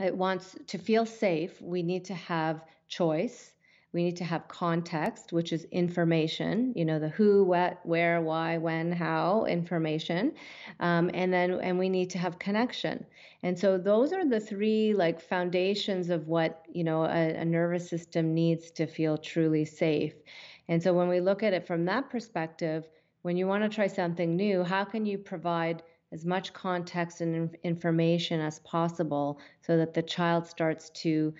it 0.00 0.16
wants 0.16 0.56
to 0.68 0.78
feel 0.78 1.04
safe. 1.04 1.60
We 1.60 1.82
need 1.82 2.06
to 2.06 2.14
have 2.14 2.64
choice 2.88 3.52
we 3.92 4.04
need 4.04 4.16
to 4.16 4.24
have 4.24 4.48
context, 4.48 5.32
which 5.32 5.52
is 5.52 5.64
information, 5.70 6.72
you 6.74 6.84
know, 6.84 6.98
the 6.98 7.10
who, 7.10 7.44
what, 7.44 7.84
where, 7.84 8.22
why, 8.22 8.56
when, 8.56 8.90
how 8.90 9.44
information. 9.44 10.32
Um, 10.80 11.10
and 11.12 11.30
then, 11.32 11.52
and 11.60 11.78
we 11.78 11.90
need 11.90 12.08
to 12.10 12.18
have 12.18 12.38
connection. 12.38 13.04
And 13.42 13.58
so 13.58 13.76
those 13.76 14.12
are 14.14 14.26
the 14.26 14.40
three 14.40 14.94
like 14.94 15.20
foundations 15.20 16.08
of 16.08 16.26
what, 16.26 16.64
you 16.72 16.84
know, 16.84 17.04
a, 17.04 17.34
a 17.34 17.44
nervous 17.44 17.86
system 17.88 18.32
needs 18.32 18.70
to 18.72 18.86
feel 18.86 19.18
truly 19.18 19.66
safe. 19.66 20.14
And 20.68 20.82
so 20.82 20.94
when 20.94 21.08
we 21.08 21.20
look 21.20 21.42
at 21.42 21.52
it 21.52 21.66
from 21.66 21.84
that 21.84 22.08
perspective, 22.08 22.88
when 23.20 23.36
you 23.36 23.46
want 23.46 23.62
to 23.62 23.68
try 23.68 23.88
something 23.88 24.36
new, 24.36 24.62
how 24.62 24.84
can 24.84 25.04
you 25.04 25.18
provide 25.18 25.82
as 26.12 26.24
much 26.24 26.52
context 26.52 27.20
and 27.20 27.56
information 27.64 28.40
as 28.40 28.58
possible 28.60 29.40
so 29.62 29.76
that 29.78 29.94
the 29.94 30.02
child 30.02 30.46
starts 30.46 30.90
to 30.90 31.34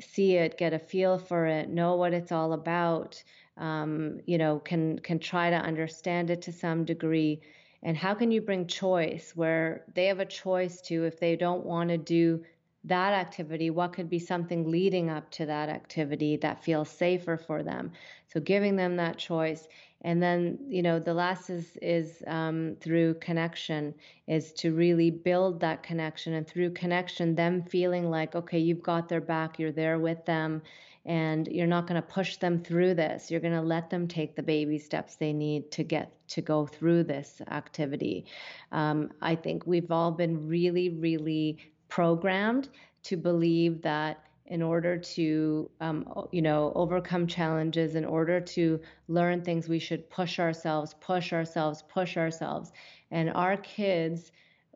see 0.00 0.36
it, 0.36 0.58
get 0.58 0.72
a 0.72 0.78
feel 0.78 1.18
for 1.18 1.46
it, 1.46 1.68
know 1.68 1.96
what 1.96 2.14
it's 2.14 2.32
all 2.32 2.54
about, 2.54 3.22
um, 3.58 4.20
you 4.26 4.38
know, 4.38 4.58
can 4.58 4.98
can 4.98 5.18
try 5.18 5.50
to 5.50 5.56
understand 5.56 6.30
it 6.30 6.42
to 6.42 6.52
some 6.52 6.84
degree. 6.84 7.40
And 7.82 7.96
how 7.96 8.14
can 8.14 8.30
you 8.30 8.40
bring 8.40 8.66
choice 8.66 9.32
where 9.36 9.84
they 9.94 10.06
have 10.06 10.18
a 10.18 10.24
choice 10.24 10.80
to 10.82 11.04
if 11.04 11.20
they 11.20 11.36
don't 11.36 11.66
want 11.66 11.90
to 11.90 11.98
do 11.98 12.42
that 12.84 13.14
activity, 13.14 13.70
what 13.70 13.92
could 13.92 14.10
be 14.10 14.18
something 14.18 14.70
leading 14.70 15.08
up 15.08 15.30
to 15.32 15.46
that 15.46 15.68
activity 15.68 16.36
that 16.38 16.62
feels 16.62 16.90
safer 16.90 17.36
for 17.36 17.62
them? 17.62 17.92
So 18.26 18.40
giving 18.40 18.76
them 18.76 18.96
that 18.96 19.16
choice. 19.16 19.66
And 20.02 20.22
then 20.22 20.58
you 20.68 20.82
know 20.82 20.98
the 20.98 21.14
last 21.14 21.48
is 21.48 21.78
is 21.80 22.22
um, 22.26 22.76
through 22.80 23.14
connection 23.14 23.94
is 24.26 24.52
to 24.54 24.74
really 24.74 25.10
build 25.10 25.60
that 25.60 25.82
connection. 25.82 26.34
And 26.34 26.46
through 26.46 26.72
connection 26.72 27.34
them 27.34 27.62
feeling 27.62 28.10
like 28.10 28.34
okay 28.34 28.58
you've 28.58 28.82
got 28.82 29.08
their 29.08 29.22
back 29.22 29.58
you're 29.58 29.72
there 29.72 29.98
with 29.98 30.26
them 30.26 30.60
and 31.06 31.48
you're 31.48 31.66
not 31.66 31.86
going 31.86 32.00
to 32.00 32.06
push 32.06 32.36
them 32.36 32.62
through 32.62 32.94
this. 32.94 33.30
You're 33.30 33.40
going 33.40 33.52
to 33.54 33.60
let 33.60 33.90
them 33.90 34.08
take 34.08 34.36
the 34.36 34.42
baby 34.42 34.78
steps 34.78 35.16
they 35.16 35.34
need 35.34 35.70
to 35.72 35.84
get 35.84 36.12
to 36.28 36.40
go 36.40 36.66
through 36.66 37.04
this 37.04 37.40
activity. 37.50 38.26
Um, 38.72 39.10
i 39.22 39.34
think 39.34 39.66
we've 39.66 39.90
all 39.90 40.10
been 40.10 40.46
really 40.48 40.90
really 40.90 41.58
programmed 41.94 42.68
to 43.04 43.16
believe 43.16 43.82
that 43.82 44.24
in 44.46 44.62
order 44.62 44.98
to 44.98 45.70
um, 45.80 45.98
you 46.32 46.42
know 46.42 46.72
overcome 46.74 47.26
challenges 47.26 47.94
in 47.94 48.04
order 48.04 48.40
to 48.40 48.80
learn 49.08 49.40
things 49.40 49.68
we 49.68 49.78
should 49.78 50.10
push 50.10 50.40
ourselves 50.40 50.94
push 51.00 51.32
ourselves 51.32 51.82
push 51.82 52.16
ourselves 52.16 52.72
and 53.12 53.30
our 53.30 53.56
kids 53.56 54.32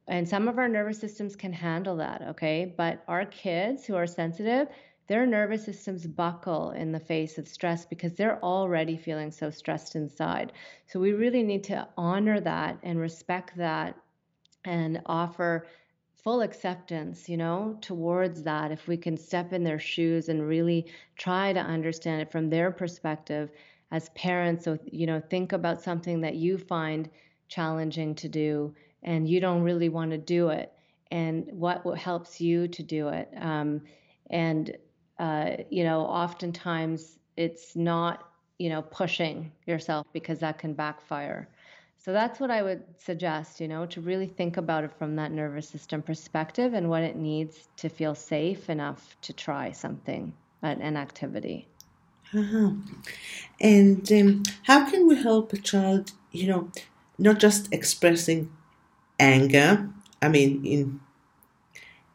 and 0.09 0.29
some 0.29 0.49
of 0.49 0.59
our 0.59 0.69
nervous 0.69 0.99
systems 0.99 1.37
can 1.37 1.53
handle 1.53 1.97
that, 1.97 2.23
okay? 2.31 2.73
But 2.77 3.05
our 3.07 3.27
kids 3.27 3.85
who 3.85 3.95
are 3.95 4.07
sensitive, 4.07 4.69
their 5.07 5.27
nervous 5.27 5.65
systems 5.65 6.07
buckle 6.07 6.71
in 6.71 6.93
the 6.93 7.01
face 7.01 7.37
of 7.37 7.47
stress 7.47 7.85
because 7.85 8.15
they're 8.15 8.43
already 8.43 8.97
feeling 8.97 9.31
so 9.31 9.51
stressed 9.51 9.97
inside. 9.97 10.53
So 10.87 10.99
we 10.99 11.13
really 11.13 11.43
need 11.43 11.65
to 11.65 11.87
honor 11.99 12.41
that 12.41 12.79
and 12.83 12.99
respect 12.99 13.57
that 13.59 13.97
and 14.65 15.03
offer 15.05 15.67
full 16.23 16.43
acceptance, 16.43 17.29
you 17.29 17.37
know, 17.37 17.79
towards 17.81 18.43
that. 18.43 18.71
If 18.71 18.89
we 18.89 18.97
can 18.97 19.17
step 19.17 19.53
in 19.53 19.65
their 19.65 19.79
shoes 19.79 20.29
and 20.29 20.47
really 20.47 20.87
try 21.17 21.53
to 21.53 21.61
understand 21.61 22.23
it 22.23 22.31
from 22.31 22.51
their 22.51 22.71
perspective 22.71 23.51
as 23.91 24.09
parents. 24.11 24.65
So, 24.65 24.79
you 24.85 25.07
know, 25.07 25.21
think 25.31 25.53
about 25.53 25.83
something 25.83 26.21
that 26.21 26.35
you 26.35 26.59
find 26.59 27.09
challenging 27.49 28.15
to 28.17 28.29
do 28.29 28.75
and 29.03 29.29
you 29.29 29.41
don't 29.41 29.63
really 29.63 29.89
want 29.89 30.11
to 30.11 30.19
do 30.19 30.49
it 30.49 30.73
and 31.11 31.47
what, 31.53 31.83
helps 31.97 32.41
you 32.41 32.69
to 32.69 32.83
do 32.83 33.09
it. 33.09 33.31
Um, 33.39 33.81
and, 34.31 34.77
uh, 35.19 35.53
you 35.71 35.85
know, 35.85 36.01
oftentimes 36.01 37.19
it's 37.37 37.75
not, 37.75 38.29
you 38.59 38.69
know, 38.69 38.83
pushing 38.83 39.53
yourself 39.67 40.07
because 40.13 40.41
that 40.41 40.59
can 40.59 40.75
backfire. 40.75 41.49
So 42.01 42.13
that's 42.13 42.39
what 42.39 42.51
I 42.51 42.63
would 42.63 42.85
suggest, 42.97 43.61
you 43.61 43.67
know, 43.67 43.85
to 43.87 44.01
really 44.01 44.29
think 44.29 44.57
about 44.57 44.85
it 44.85 44.93
from 44.99 45.17
that 45.17 45.33
nervous 45.33 45.69
system 45.69 46.01
perspective 46.01 46.73
and 46.73 46.89
what 46.89 47.03
it 47.03 47.17
needs 47.17 47.69
to 47.79 47.89
feel 47.89 48.15
safe 48.15 48.71
enough 48.71 49.17
to 49.23 49.33
try 49.33 49.73
something, 49.73 50.33
an 50.63 50.97
activity. 50.97 51.67
Uh-huh. 52.33 52.71
And 53.61 54.13
um, 54.13 54.43
how 54.65 54.89
can 54.89 55.09
we 55.09 55.17
help 55.17 55.53
a 55.53 55.59
child, 55.59 56.13
you 56.31 56.47
know, 56.47 56.71
not 57.19 57.41
just 57.41 57.73
expressing 57.73 58.53
anger, 59.19 59.91
I 60.23 60.29
mean, 60.29 60.65
in 60.65 61.01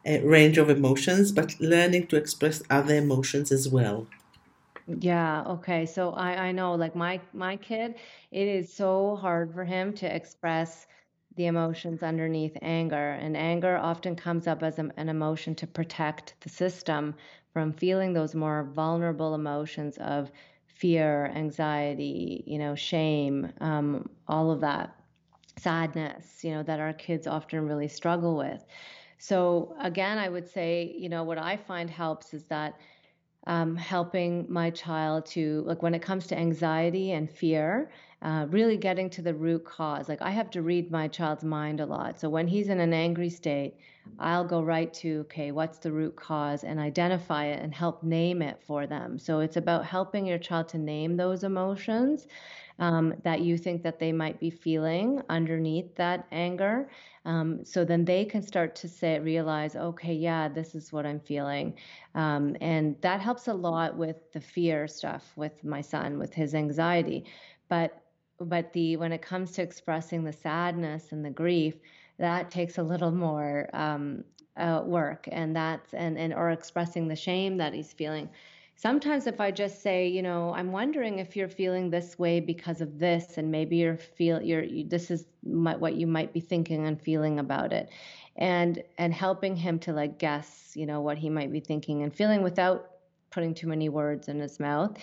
a 0.06 0.24
range 0.24 0.56
of 0.56 0.70
emotions, 0.70 1.30
but 1.30 1.60
learning 1.60 2.06
to 2.08 2.16
express 2.16 2.62
other 2.70 2.96
emotions 2.96 3.52
as 3.52 3.68
well? 3.68 4.06
Yeah, 4.86 5.42
okay. 5.44 5.86
So 5.86 6.10
I 6.12 6.48
I 6.48 6.52
know 6.52 6.74
like 6.74 6.94
my 6.94 7.20
my 7.32 7.56
kid, 7.56 7.94
it 8.30 8.48
is 8.48 8.72
so 8.72 9.16
hard 9.16 9.52
for 9.54 9.64
him 9.64 9.92
to 9.94 10.14
express 10.14 10.86
the 11.36 11.46
emotions 11.46 12.02
underneath 12.02 12.56
anger. 12.62 13.10
And 13.12 13.36
anger 13.36 13.76
often 13.76 14.14
comes 14.16 14.46
up 14.46 14.62
as 14.62 14.78
a, 14.78 14.90
an 14.96 15.08
emotion 15.08 15.54
to 15.56 15.66
protect 15.66 16.34
the 16.40 16.48
system 16.50 17.14
from 17.52 17.72
feeling 17.72 18.12
those 18.12 18.34
more 18.34 18.64
vulnerable 18.74 19.34
emotions 19.34 19.96
of 19.98 20.30
fear, 20.66 21.26
anxiety, 21.34 22.44
you 22.46 22.58
know, 22.58 22.74
shame, 22.74 23.52
um, 23.60 24.08
all 24.28 24.50
of 24.50 24.60
that, 24.60 24.94
sadness, 25.56 26.44
you 26.44 26.50
know, 26.50 26.62
that 26.62 26.80
our 26.80 26.92
kids 26.92 27.26
often 27.26 27.66
really 27.66 27.88
struggle 27.88 28.36
with. 28.36 28.64
So 29.18 29.74
again, 29.80 30.18
I 30.18 30.28
would 30.28 30.48
say, 30.48 30.94
you 30.98 31.08
know, 31.08 31.24
what 31.24 31.38
I 31.38 31.56
find 31.56 31.88
helps 31.90 32.34
is 32.34 32.44
that 32.46 32.74
um, 33.46 33.76
helping 33.76 34.46
my 34.48 34.70
child 34.70 35.26
to 35.26 35.62
like 35.66 35.82
when 35.82 35.94
it 35.94 36.02
comes 36.02 36.26
to 36.28 36.38
anxiety 36.38 37.12
and 37.12 37.30
fear 37.30 37.90
uh, 38.22 38.46
really 38.48 38.78
getting 38.78 39.10
to 39.10 39.20
the 39.20 39.34
root 39.34 39.64
cause. 39.64 40.08
Like 40.08 40.22
i 40.22 40.30
have 40.30 40.50
to 40.52 40.62
read 40.62 40.90
my 40.90 41.08
child's 41.08 41.44
mind 41.44 41.80
a 41.80 41.86
lot. 41.86 42.18
So 42.18 42.28
when 42.30 42.48
he's 42.48 42.68
in 42.68 42.80
an 42.80 42.92
angry 42.92 43.30
state 43.30 43.74
i'll 44.18 44.44
go 44.44 44.62
right 44.62 44.92
to 44.92 45.20
okay 45.20 45.50
what's 45.50 45.78
the 45.78 45.90
root 45.90 46.14
cause 46.14 46.62
and 46.62 46.78
identify 46.78 47.46
it 47.46 47.62
and 47.62 47.74
help 47.74 48.02
name 48.02 48.42
it 48.42 48.60
for 48.66 48.86
them. 48.86 49.18
So 49.18 49.40
it's 49.40 49.56
about 49.56 49.84
helping 49.84 50.26
your 50.26 50.38
child 50.38 50.68
to 50.68 50.78
name 50.78 51.16
those 51.16 51.44
emotions 51.44 52.26
um, 52.78 53.14
that 53.22 53.40
you 53.40 53.56
think 53.56 53.82
that 53.82 53.98
they 53.98 54.12
might 54.12 54.38
be 54.40 54.50
feeling 54.50 55.22
underneath 55.28 55.94
that 55.96 56.26
anger 56.32 56.88
um, 57.24 57.64
so 57.64 57.84
then 57.84 58.04
they 58.04 58.24
can 58.24 58.42
start 58.42 58.74
to 58.76 58.88
say 58.88 59.18
realize 59.18 59.76
okay 59.76 60.12
yeah 60.14 60.48
this 60.48 60.74
is 60.74 60.92
what 60.92 61.06
i'm 61.06 61.20
feeling. 61.20 61.74
Um, 62.14 62.56
and 62.60 62.96
that 63.00 63.20
helps 63.20 63.48
a 63.48 63.54
lot 63.54 63.96
with 63.96 64.32
the 64.32 64.40
fear 64.40 64.86
stuff 64.86 65.32
with 65.36 65.64
my 65.64 65.80
son 65.80 66.18
with 66.18 66.32
his 66.32 66.54
anxiety. 66.54 67.24
But 67.68 68.00
but 68.40 68.72
the 68.72 68.96
when 68.96 69.12
it 69.12 69.22
comes 69.22 69.52
to 69.52 69.62
expressing 69.62 70.24
the 70.24 70.32
sadness 70.32 71.12
and 71.12 71.24
the 71.24 71.30
grief 71.30 71.74
that 72.18 72.50
takes 72.50 72.78
a 72.78 72.82
little 72.82 73.10
more 73.10 73.68
um, 73.72 74.24
uh, 74.56 74.82
work 74.84 75.28
and 75.32 75.56
that's 75.56 75.94
and 75.94 76.18
and 76.18 76.32
or 76.32 76.50
expressing 76.50 77.08
the 77.08 77.16
shame 77.16 77.56
that 77.56 77.74
he's 77.74 77.92
feeling 77.92 78.28
sometimes 78.76 79.26
if 79.26 79.40
i 79.40 79.50
just 79.50 79.82
say 79.82 80.06
you 80.06 80.22
know 80.22 80.52
i'm 80.54 80.72
wondering 80.72 81.18
if 81.18 81.36
you're 81.36 81.48
feeling 81.48 81.90
this 81.90 82.18
way 82.18 82.40
because 82.40 82.80
of 82.80 82.98
this 82.98 83.38
and 83.38 83.50
maybe 83.50 83.76
you're 83.76 83.96
feel 83.96 84.42
you're 84.42 84.62
you, 84.62 84.84
this 84.86 85.10
is 85.10 85.26
my, 85.44 85.76
what 85.76 85.94
you 85.94 86.06
might 86.06 86.32
be 86.32 86.40
thinking 86.40 86.86
and 86.86 87.00
feeling 87.00 87.38
about 87.38 87.72
it 87.72 87.88
and 88.36 88.82
and 88.98 89.14
helping 89.14 89.56
him 89.56 89.78
to 89.78 89.92
like 89.92 90.18
guess 90.18 90.72
you 90.74 90.86
know 90.86 91.00
what 91.00 91.18
he 91.18 91.30
might 91.30 91.52
be 91.52 91.60
thinking 91.60 92.02
and 92.02 92.14
feeling 92.14 92.42
without 92.42 92.90
putting 93.34 93.52
too 93.52 93.66
many 93.66 93.88
words 93.88 94.28
in 94.28 94.38
his 94.38 94.60
mouth. 94.60 94.96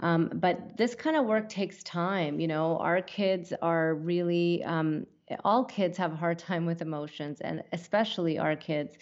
Um, 0.00 0.28
but 0.34 0.76
this 0.76 0.96
kind 0.96 1.16
of 1.16 1.24
work 1.24 1.48
takes 1.48 1.82
time 1.84 2.40
you 2.40 2.48
know? 2.48 2.76
Our 2.78 3.00
kids 3.00 3.52
are 3.62 3.94
really 3.94 4.62
um, 4.64 5.06
all 5.44 5.64
kids 5.64 5.98
have 5.98 6.12
a 6.12 6.16
hard 6.16 6.38
time 6.38 6.66
with 6.66 6.82
emotions 6.82 7.40
and 7.40 7.62
especially 7.72 8.38
our 8.38 8.56
kids 8.56 8.96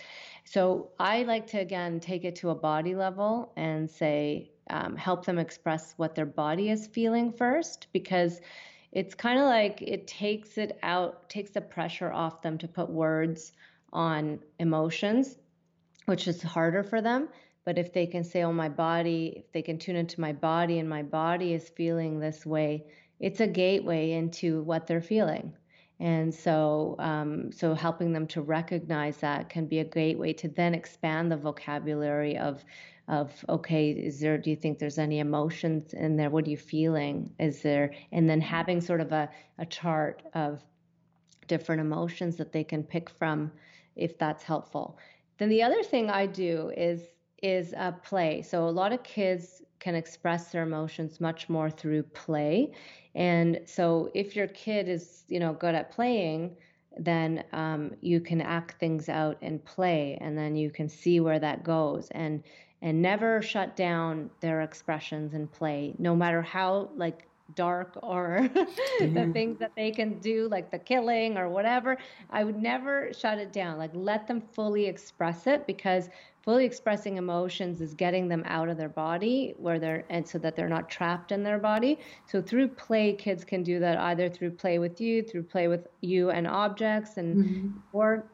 so 0.44 0.90
I 1.00 1.22
like 1.22 1.46
to, 1.48 1.58
again, 1.58 2.00
take 2.00 2.24
it 2.24 2.36
to 2.36 2.50
a 2.50 2.54
body 2.54 2.94
level 2.94 3.52
and 3.56 3.90
say, 3.90 4.50
um, 4.70 4.94
help 4.96 5.24
them 5.24 5.38
express 5.38 5.94
what 5.96 6.14
their 6.14 6.26
body 6.26 6.70
is 6.70 6.86
feeling 6.86 7.32
first, 7.32 7.88
because 7.92 8.40
it's 8.92 9.14
kind 9.14 9.38
of 9.38 9.46
like 9.46 9.82
it 9.82 10.06
takes 10.06 10.56
it 10.58 10.78
out, 10.82 11.28
takes 11.28 11.50
the 11.50 11.60
pressure 11.60 12.12
off 12.12 12.42
them 12.42 12.58
to 12.58 12.68
put 12.68 12.88
words 12.90 13.52
on 13.92 14.38
emotions, 14.58 15.38
which 16.04 16.28
is 16.28 16.42
harder 16.42 16.82
for 16.82 17.00
them. 17.00 17.28
But 17.64 17.78
if 17.78 17.94
they 17.94 18.06
can 18.06 18.22
say, 18.22 18.42
oh, 18.42 18.52
my 18.52 18.68
body, 18.68 19.32
if 19.38 19.52
they 19.52 19.62
can 19.62 19.78
tune 19.78 19.96
into 19.96 20.20
my 20.20 20.34
body 20.34 20.78
and 20.78 20.88
my 20.88 21.02
body 21.02 21.54
is 21.54 21.70
feeling 21.70 22.20
this 22.20 22.44
way, 22.44 22.84
it's 23.18 23.40
a 23.40 23.46
gateway 23.46 24.10
into 24.12 24.62
what 24.62 24.86
they're 24.86 25.00
feeling. 25.00 25.54
And 26.00 26.34
so, 26.34 26.96
um, 26.98 27.52
so 27.52 27.74
helping 27.74 28.12
them 28.12 28.26
to 28.28 28.42
recognize 28.42 29.18
that 29.18 29.48
can 29.48 29.66
be 29.66 29.78
a 29.78 29.84
great 29.84 30.18
way 30.18 30.32
to 30.34 30.48
then 30.48 30.74
expand 30.74 31.30
the 31.30 31.36
vocabulary 31.36 32.36
of, 32.36 32.64
of 33.06 33.32
okay, 33.48 33.90
is 33.90 34.18
there? 34.20 34.36
Do 34.36 34.50
you 34.50 34.56
think 34.56 34.78
there's 34.78 34.98
any 34.98 35.20
emotions 35.20 35.94
in 35.94 36.16
there? 36.16 36.30
What 36.30 36.46
are 36.46 36.50
you 36.50 36.56
feeling? 36.56 37.32
Is 37.38 37.62
there? 37.62 37.92
And 38.12 38.28
then 38.28 38.40
having 38.40 38.80
sort 38.80 39.00
of 39.00 39.12
a, 39.12 39.30
a 39.58 39.66
chart 39.66 40.22
of 40.34 40.62
different 41.46 41.80
emotions 41.80 42.36
that 42.36 42.52
they 42.52 42.64
can 42.64 42.82
pick 42.82 43.08
from, 43.08 43.52
if 43.94 44.18
that's 44.18 44.42
helpful. 44.42 44.98
Then 45.38 45.48
the 45.48 45.62
other 45.62 45.82
thing 45.82 46.10
I 46.10 46.26
do 46.26 46.72
is 46.76 47.02
is 47.42 47.74
a 47.74 47.94
play. 48.02 48.40
So 48.40 48.66
a 48.66 48.70
lot 48.70 48.92
of 48.92 49.02
kids 49.02 49.62
can 49.84 49.94
express 49.94 50.50
their 50.50 50.62
emotions 50.62 51.20
much 51.20 51.50
more 51.50 51.68
through 51.68 52.02
play. 52.02 52.72
And 53.14 53.60
so 53.66 54.10
if 54.14 54.34
your 54.34 54.46
kid 54.48 54.88
is, 54.88 55.24
you 55.28 55.38
know, 55.38 55.52
good 55.52 55.74
at 55.74 55.90
playing, 55.90 56.56
then 56.96 57.44
um, 57.52 57.92
you 58.00 58.18
can 58.18 58.40
act 58.40 58.80
things 58.80 59.10
out 59.10 59.36
and 59.42 59.62
play, 59.62 60.16
and 60.22 60.38
then 60.38 60.56
you 60.56 60.70
can 60.70 60.88
see 60.88 61.20
where 61.20 61.38
that 61.38 61.64
goes. 61.64 62.08
And 62.12 62.42
and 62.80 63.00
never 63.00 63.40
shut 63.40 63.76
down 63.76 64.30
their 64.40 64.62
expressions 64.62 65.34
and 65.34 65.50
play, 65.50 65.94
no 65.98 66.14
matter 66.16 66.42
how 66.42 66.90
like 66.96 67.26
dark 67.54 67.98
or 68.02 68.40
mm-hmm. 68.54 69.14
the 69.14 69.32
things 69.32 69.58
that 69.58 69.72
they 69.76 69.90
can 69.90 70.18
do, 70.18 70.48
like 70.50 70.70
the 70.70 70.78
killing 70.78 71.36
or 71.36 71.48
whatever. 71.48 71.98
I 72.30 72.44
would 72.44 72.60
never 72.60 73.10
shut 73.12 73.38
it 73.38 73.52
down. 73.52 73.78
Like 73.78 73.90
let 73.94 74.26
them 74.26 74.40
fully 74.40 74.86
express 74.86 75.46
it 75.46 75.66
because 75.66 76.08
fully 76.44 76.66
expressing 76.66 77.16
emotions 77.16 77.80
is 77.80 77.94
getting 77.94 78.28
them 78.28 78.42
out 78.46 78.68
of 78.68 78.76
their 78.76 78.88
body 78.88 79.54
where 79.56 79.78
they're 79.78 80.04
and 80.10 80.28
so 80.28 80.38
that 80.38 80.54
they're 80.54 80.68
not 80.68 80.90
trapped 80.90 81.32
in 81.32 81.42
their 81.42 81.58
body 81.58 81.98
so 82.26 82.42
through 82.42 82.68
play 82.68 83.14
kids 83.14 83.44
can 83.44 83.62
do 83.62 83.78
that 83.78 83.98
either 83.98 84.28
through 84.28 84.50
play 84.50 84.78
with 84.78 85.00
you 85.00 85.22
through 85.22 85.42
play 85.42 85.68
with 85.68 85.86
you 86.02 86.30
and 86.30 86.46
objects 86.46 87.16
and 87.16 87.44
mm-hmm. 87.44 87.68
or 87.94 88.26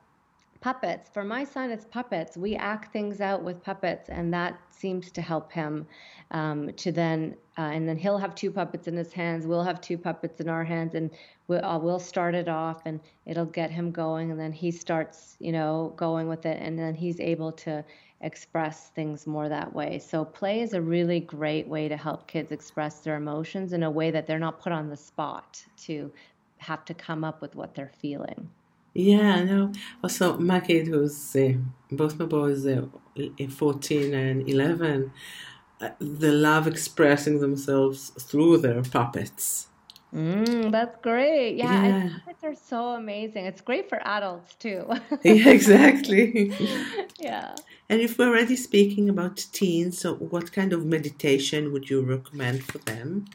puppets. 0.61 1.09
For 1.09 1.25
my 1.25 1.45
son 1.45 1.71
it's 1.71 1.87
puppets. 1.87 2.37
We 2.37 2.55
act 2.57 2.93
things 2.93 3.21
out 3.21 3.43
with 3.43 3.63
puppets 3.63 4.11
and 4.11 4.33
that 4.35 4.61
seems 4.71 5.11
to 5.13 5.23
help 5.23 5.51
him 5.51 5.87
um, 6.31 6.73
to 6.75 6.93
then 6.93 7.35
uh, 7.59 7.63
and 7.63 7.89
then 7.89 7.97
he'll 7.97 8.19
have 8.19 8.35
two 8.35 8.51
puppets 8.51 8.87
in 8.87 8.97
his 8.97 9.13
hands. 9.13 9.47
We'll 9.47 9.65
have 9.65 9.81
two 9.81 9.97
puppets 9.97 10.41
in 10.41 10.49
our 10.49 10.65
hands 10.65 10.95
and 10.95 11.11
we'll, 11.49 11.65
uh, 11.65 11.79
we'll 11.79 11.99
start 11.99 12.35
it 12.35 12.49
off 12.49 12.83
and 12.85 13.01
it'll 13.27 13.47
get 13.47 13.71
him 13.71 13.91
going 13.91 14.31
and 14.31 14.39
then 14.39 14.53
he 14.53 14.71
starts 14.71 15.37
you 15.41 15.53
know 15.53 15.95
going 15.97 16.29
with 16.29 16.45
it 16.45 16.59
and 16.61 16.79
then 16.79 16.95
he's 16.95 17.21
able 17.21 17.53
to 17.53 17.85
express 18.21 18.89
things 18.91 19.27
more 19.27 19.49
that 19.49 19.75
way. 19.75 19.99
So 19.99 20.27
play 20.27 20.61
is 20.61 20.75
a 20.75 20.83
really 20.83 21.21
great 21.21 21.67
way 21.67 21.89
to 21.89 21.97
help 21.97 22.27
kids 22.27 22.53
express 22.53 23.01
their 23.01 23.17
emotions 23.17 23.73
in 23.73 23.83
a 23.83 23.91
way 23.91 24.11
that 24.11 24.27
they're 24.27 24.39
not 24.39 24.61
put 24.61 24.73
on 24.73 24.91
the 24.91 24.97
spot 24.97 25.65
to 25.85 26.13
have 26.59 26.85
to 26.85 26.93
come 26.93 27.25
up 27.25 27.41
with 27.41 27.57
what 27.57 27.75
they're 27.75 27.93
feeling 27.99 28.51
yeah, 28.95 29.45
no. 29.45 29.73
Also, 30.03 30.39
my 30.39 30.61
kid 30.61 30.89
who's 30.89 31.37
uh, 31.37 31.53
both 31.91 32.19
my 32.19 32.27
boys 32.27 32.67
are 32.67 32.89
14 33.49 34.15
and 34.15 34.49
11, 34.49 35.13
uh, 35.81 35.89
they 36.01 36.31
love 36.31 36.67
expressing 36.67 37.41
themselves 37.41 38.11
through 38.19 38.59
their 38.59 38.83
puppets. 38.83 39.69
Mm, 40.15 40.73
that's 40.73 40.97
great. 41.03 41.57
Yeah, 41.57 41.87
yeah. 41.87 42.09
kids 42.27 42.43
are 42.43 42.55
so 42.55 42.89
amazing. 42.91 43.47
It's 43.47 43.61
great 43.61 43.89
for 43.89 44.05
adults 44.05 44.55
too. 44.57 44.85
yeah, 45.23 45.51
exactly. 45.51 46.53
yeah. 47.21 47.55
And 47.89 48.01
if 48.01 48.19
we're 48.19 48.29
already 48.29 48.57
speaking 48.57 49.09
about 49.09 49.47
teens, 49.53 49.99
so 49.99 50.15
what 50.15 50.53
kind 50.53 50.73
of 50.73 50.85
meditation 50.85 51.73
would 51.73 51.89
you 51.89 52.03
recommend 52.03 52.65
for 52.65 52.79
them? 52.79 53.27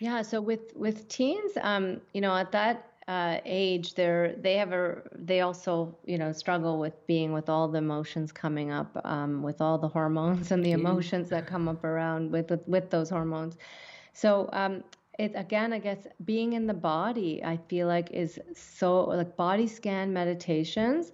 Yeah, 0.00 0.22
so 0.22 0.40
with 0.40 0.74
with 0.74 1.08
teens, 1.08 1.52
um, 1.60 2.00
you 2.12 2.20
know, 2.20 2.34
at 2.36 2.50
that 2.52 2.91
uh, 3.08 3.38
age, 3.44 3.94
they're 3.94 4.34
they 4.40 4.56
have 4.56 4.72
a 4.72 5.02
they 5.14 5.40
also 5.40 5.96
you 6.04 6.18
know 6.18 6.32
struggle 6.32 6.78
with 6.78 7.06
being 7.06 7.32
with 7.32 7.48
all 7.48 7.68
the 7.68 7.78
emotions 7.78 8.32
coming 8.32 8.70
up, 8.70 9.00
um, 9.04 9.42
with 9.42 9.60
all 9.60 9.78
the 9.78 9.88
hormones 9.88 10.50
and 10.52 10.64
the 10.64 10.72
emotions 10.72 11.28
that 11.30 11.46
come 11.46 11.68
up 11.68 11.84
around 11.84 12.30
with 12.30 12.50
with, 12.50 12.66
with 12.68 12.90
those 12.90 13.10
hormones. 13.10 13.56
So 14.12 14.48
um, 14.52 14.84
it 15.18 15.32
again, 15.34 15.72
I 15.72 15.78
guess 15.78 16.06
being 16.24 16.52
in 16.54 16.66
the 16.66 16.74
body, 16.74 17.42
I 17.44 17.58
feel 17.68 17.86
like 17.86 18.10
is 18.12 18.38
so 18.54 19.04
like 19.04 19.36
body 19.36 19.66
scan 19.66 20.12
meditations 20.12 21.12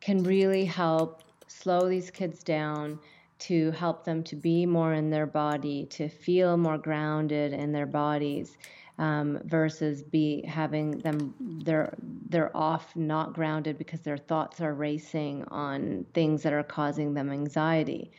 can 0.00 0.22
really 0.24 0.64
help 0.64 1.22
slow 1.46 1.88
these 1.88 2.10
kids 2.10 2.42
down 2.42 2.98
to 3.38 3.72
help 3.72 4.04
them 4.04 4.22
to 4.22 4.36
be 4.36 4.64
more 4.66 4.94
in 4.94 5.10
their 5.10 5.26
body, 5.26 5.86
to 5.86 6.08
feel 6.08 6.56
more 6.56 6.78
grounded 6.78 7.52
in 7.52 7.72
their 7.72 7.86
bodies. 7.86 8.56
Um, 8.98 9.40
versus 9.44 10.02
be 10.02 10.44
having 10.46 10.98
them 10.98 11.34
they're 11.64 11.94
they're 12.28 12.54
off 12.54 12.94
not 12.94 13.32
grounded 13.32 13.78
because 13.78 14.00
their 14.00 14.18
thoughts 14.18 14.60
are 14.60 14.74
racing 14.74 15.44
on 15.48 16.04
things 16.12 16.42
that 16.42 16.52
are 16.52 16.62
causing 16.62 17.14
them 17.14 17.30
anxiety 17.30 18.12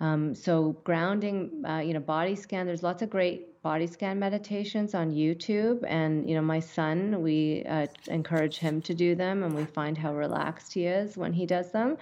um, 0.00 0.32
so 0.34 0.76
grounding 0.84 1.64
uh, 1.68 1.78
you 1.78 1.92
know 1.92 2.00
body 2.00 2.36
scan 2.36 2.66
there's 2.66 2.84
lots 2.84 3.02
of 3.02 3.10
great 3.10 3.52
body 3.62 3.86
scan 3.86 4.18
meditations 4.18 4.94
on 4.94 5.12
YouTube. 5.12 5.84
And, 5.86 6.28
you 6.28 6.34
know, 6.34 6.42
my 6.42 6.60
son, 6.60 7.22
we 7.22 7.64
uh, 7.68 7.86
encourage 8.08 8.58
him 8.58 8.82
to 8.82 8.94
do 8.94 9.14
them 9.14 9.42
and 9.44 9.54
we 9.54 9.64
find 9.64 9.96
how 9.96 10.14
relaxed 10.14 10.74
he 10.74 10.86
is 10.86 11.16
when 11.16 11.32
he 11.32 11.46
does 11.46 11.70
them. 11.70 11.96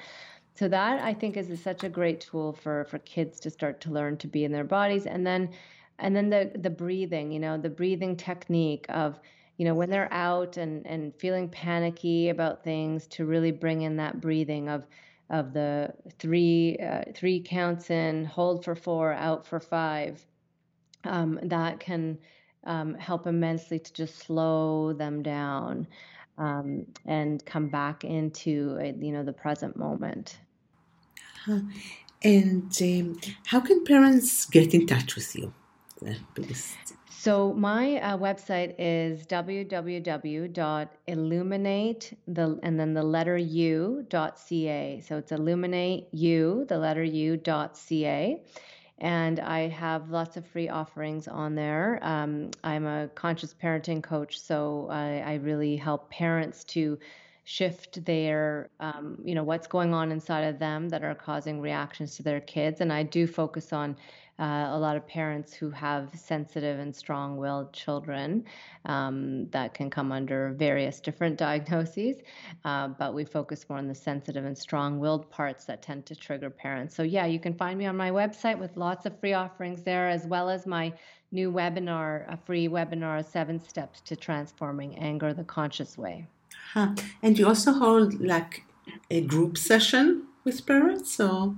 So 0.55 0.69
that 0.69 1.03
I 1.03 1.15
think 1.15 1.37
is, 1.37 1.63
such 1.63 1.85
a 1.85 1.89
great 1.89 2.21
tool 2.21 2.53
for, 2.53 2.85
for 2.85 2.99
kids 3.01 3.41
to 3.41 3.51
start 3.51 3.81
to 3.83 3.91
learn 3.91 4.17
to 4.19 4.27
be 4.27 4.45
in 4.45 4.53
their 4.53 4.65
bodies. 4.65 5.07
And 5.07 5.27
then, 5.27 5.51
and 6.01 6.15
then 6.15 6.31
the, 6.31 6.51
the 6.55 6.71
breathing, 6.71 7.33
you 7.33 7.41
know, 7.41 7.57
the 7.59 7.71
breathing 7.71 8.17
technique 8.17 8.87
of, 8.89 9.21
you 9.57 9.65
know, 9.65 9.75
when 9.75 9.91
they're 9.91 10.13
out 10.13 10.57
and, 10.57 10.87
and 10.87 11.15
feeling 11.17 11.49
panicky 11.49 12.31
about 12.31 12.65
things 12.65 13.07
to 13.09 13.27
really 13.27 13.53
bring 13.53 13.83
in 13.83 13.97
that 13.97 14.21
breathing 14.21 14.69
of, 14.69 14.87
of 15.29 15.53
the 15.53 15.93
three 16.19 16.77
uh, 16.79 17.03
three 17.15 17.41
counts 17.41 17.91
in, 17.91 18.25
hold 18.25 18.65
for 18.65 18.75
four, 18.75 19.13
out 19.13 19.47
for 19.47 19.61
five, 19.61 20.25
um, 21.05 21.39
that 21.43 21.79
can 21.79 22.19
um, 22.65 22.95
help 22.95 23.27
immensely 23.27 23.79
to 23.79 23.93
just 23.93 24.19
slow 24.19 24.93
them 24.93 25.23
down 25.23 25.87
um, 26.39 26.87
and 27.07 27.45
come 27.45 27.69
back 27.69 28.05
into 28.05 28.77
a, 28.81 28.93
you 28.93 29.13
know 29.13 29.23
the 29.23 29.33
present 29.33 29.77
moment. 29.77 30.39
Uh, 31.49 31.61
and 32.23 32.77
um, 32.83 33.21
how 33.47 33.61
can 33.61 33.85
parents 33.85 34.47
get 34.47 34.75
in 34.75 34.87
touch 34.87 35.15
with 35.15 35.35
you? 35.37 35.55
So 37.11 37.53
my 37.53 37.97
uh, 37.97 38.17
website 38.17 38.75
is 38.79 39.27
www.illuminate 39.27 42.19
the 42.27 42.59
and 42.63 42.81
then 42.81 42.95
the 42.95 43.03
letter 43.03 43.37
u 43.37 44.07
dot 44.09 44.39
ca. 44.39 45.03
So 45.07 45.19
it's 45.19 45.33
illuminate 45.33 46.07
u 46.13 46.65
the 46.69 46.79
letter 46.79 47.05
u 47.05 47.37
dot 47.37 47.77
ca 47.77 48.41
and 49.01 49.41
I 49.41 49.69
have 49.69 50.11
lots 50.11 50.37
of 50.37 50.47
free 50.47 50.69
offerings 50.69 51.27
on 51.27 51.55
there. 51.55 51.99
Um, 52.03 52.51
I'm 52.63 52.87
a 52.87 53.09
conscious 53.09 53.55
parenting 53.55 54.03
coach, 54.03 54.39
so 54.39 54.89
I, 54.91 55.23
I 55.27 55.35
really 55.37 55.77
help 55.77 56.11
parents 56.11 56.65
to 56.65 56.99
shift 57.51 58.05
their, 58.05 58.71
um, 58.79 59.19
you 59.25 59.35
know, 59.35 59.43
what's 59.43 59.67
going 59.67 59.93
on 59.93 60.13
inside 60.13 60.43
of 60.43 60.61
them 60.61 60.89
that 60.89 61.03
are 61.03 61.17
causing 61.17 61.61
reactions 61.61 62.15
to 62.15 62.23
their 62.23 62.41
kids. 62.41 62.81
And 62.81 62.93
I 62.93 63.03
do 63.03 63.27
focus 63.27 63.73
on 63.73 63.97
uh, 64.39 64.69
a 64.71 64.79
lot 64.79 64.97
of 64.97 65.05
parents 65.05 65.53
who 65.53 65.69
have 65.69 66.15
sensitive 66.15 66.79
and 66.79 66.95
strong 66.95 67.39
willed 67.39 67.73
children 67.73 68.45
um, 68.85 69.51
that 69.51 69.75
can 69.75 69.91
come 69.91 70.13
under 70.13 70.53
various 70.53 71.01
different 71.01 71.37
diagnoses. 71.47 72.23
Uh, 72.65 72.87
but 72.87 73.15
we 73.15 73.25
focus 73.25 73.67
more 73.69 73.79
on 73.79 73.89
the 73.89 73.97
sensitive 73.97 74.45
and 74.45 74.57
strong 74.57 75.01
willed 75.01 75.29
parts 75.29 75.65
that 75.65 75.83
tend 75.83 76.07
to 76.07 76.15
trigger 76.15 76.51
parents. 76.51 76.95
So, 76.95 77.03
yeah, 77.03 77.27
you 77.27 77.41
can 77.41 77.55
find 77.55 77.77
me 77.77 77.87
on 77.87 77.97
my 77.97 78.13
website 78.13 78.61
with 78.61 78.77
lots 78.77 79.07
of 79.07 79.19
free 79.19 79.33
offerings 79.33 79.83
there, 79.83 80.09
as 80.09 80.25
well 80.25 80.49
as 80.49 80.69
my 80.69 80.93
new 81.33 81.51
webinar, 81.51 82.33
a 82.33 82.37
free 82.37 82.69
webinar, 82.69 83.25
Seven 83.29 83.59
Steps 83.59 84.01
to 84.03 84.15
Transforming 84.15 84.97
Anger 84.99 85.35
the 85.35 85.43
Conscious 85.43 85.99
Way. 85.99 86.29
Huh. 86.73 86.95
And 87.23 87.39
you 87.39 87.47
also 87.47 87.73
hold 87.73 88.21
like 88.21 88.65
a 89.11 89.21
group 89.21 89.59
session 89.59 90.27
with 90.45 90.67
parents, 90.67 91.13
so. 91.13 91.57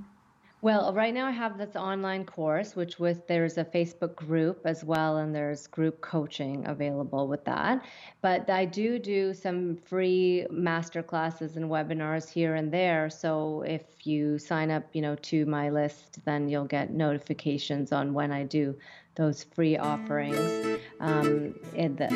Well, 0.62 0.92
right 0.94 1.12
now 1.12 1.26
I 1.26 1.32
have 1.32 1.58
this 1.58 1.74
online 1.74 2.24
course, 2.24 2.76
which 2.76 3.00
with 3.00 3.26
there's 3.26 3.58
a 3.58 3.64
Facebook 3.64 4.14
group 4.14 4.60
as 4.64 4.84
well, 4.84 5.16
and 5.16 5.34
there's 5.34 5.66
group 5.66 6.00
coaching 6.00 6.64
available 6.68 7.26
with 7.26 7.44
that. 7.46 7.84
But 8.20 8.48
I 8.48 8.64
do 8.66 9.00
do 9.00 9.34
some 9.34 9.76
free 9.76 10.46
master 10.50 11.02
classes 11.02 11.56
and 11.56 11.68
webinars 11.68 12.30
here 12.30 12.54
and 12.54 12.72
there. 12.72 13.10
So 13.10 13.64
if 13.66 14.06
you 14.06 14.38
sign 14.38 14.70
up, 14.70 14.84
you 14.92 15.02
know, 15.02 15.16
to 15.16 15.44
my 15.46 15.68
list, 15.68 16.24
then 16.24 16.48
you'll 16.48 16.64
get 16.64 16.92
notifications 16.92 17.90
on 17.90 18.14
when 18.14 18.30
I 18.30 18.44
do 18.44 18.76
those 19.14 19.44
free 19.44 19.76
offerings 19.76 20.80
um, 21.00 21.54
in 21.74 21.96
the, 21.96 22.06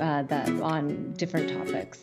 uh, 0.00 0.22
the, 0.22 0.62
on 0.62 1.12
different 1.14 1.50
topics. 1.50 1.98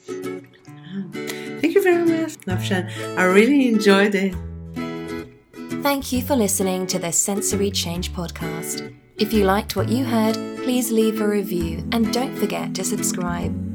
Thank 1.61 1.75
you 1.75 1.83
very 1.83 2.05
much, 2.05 2.37
Nafshan. 2.45 2.89
I 3.17 3.23
really 3.25 3.67
enjoyed 3.67 4.15
it. 4.15 4.35
Thank 5.81 6.11
you 6.11 6.21
for 6.21 6.35
listening 6.35 6.85
to 6.87 6.99
the 6.99 7.11
Sensory 7.11 7.71
Change 7.71 8.13
podcast. 8.13 8.93
If 9.17 9.33
you 9.33 9.45
liked 9.45 9.75
what 9.75 9.89
you 9.89 10.03
heard, 10.03 10.35
please 10.63 10.91
leave 10.91 11.21
a 11.21 11.27
review 11.27 11.87
and 11.91 12.13
don't 12.13 12.35
forget 12.35 12.75
to 12.75 12.83
subscribe. 12.83 13.70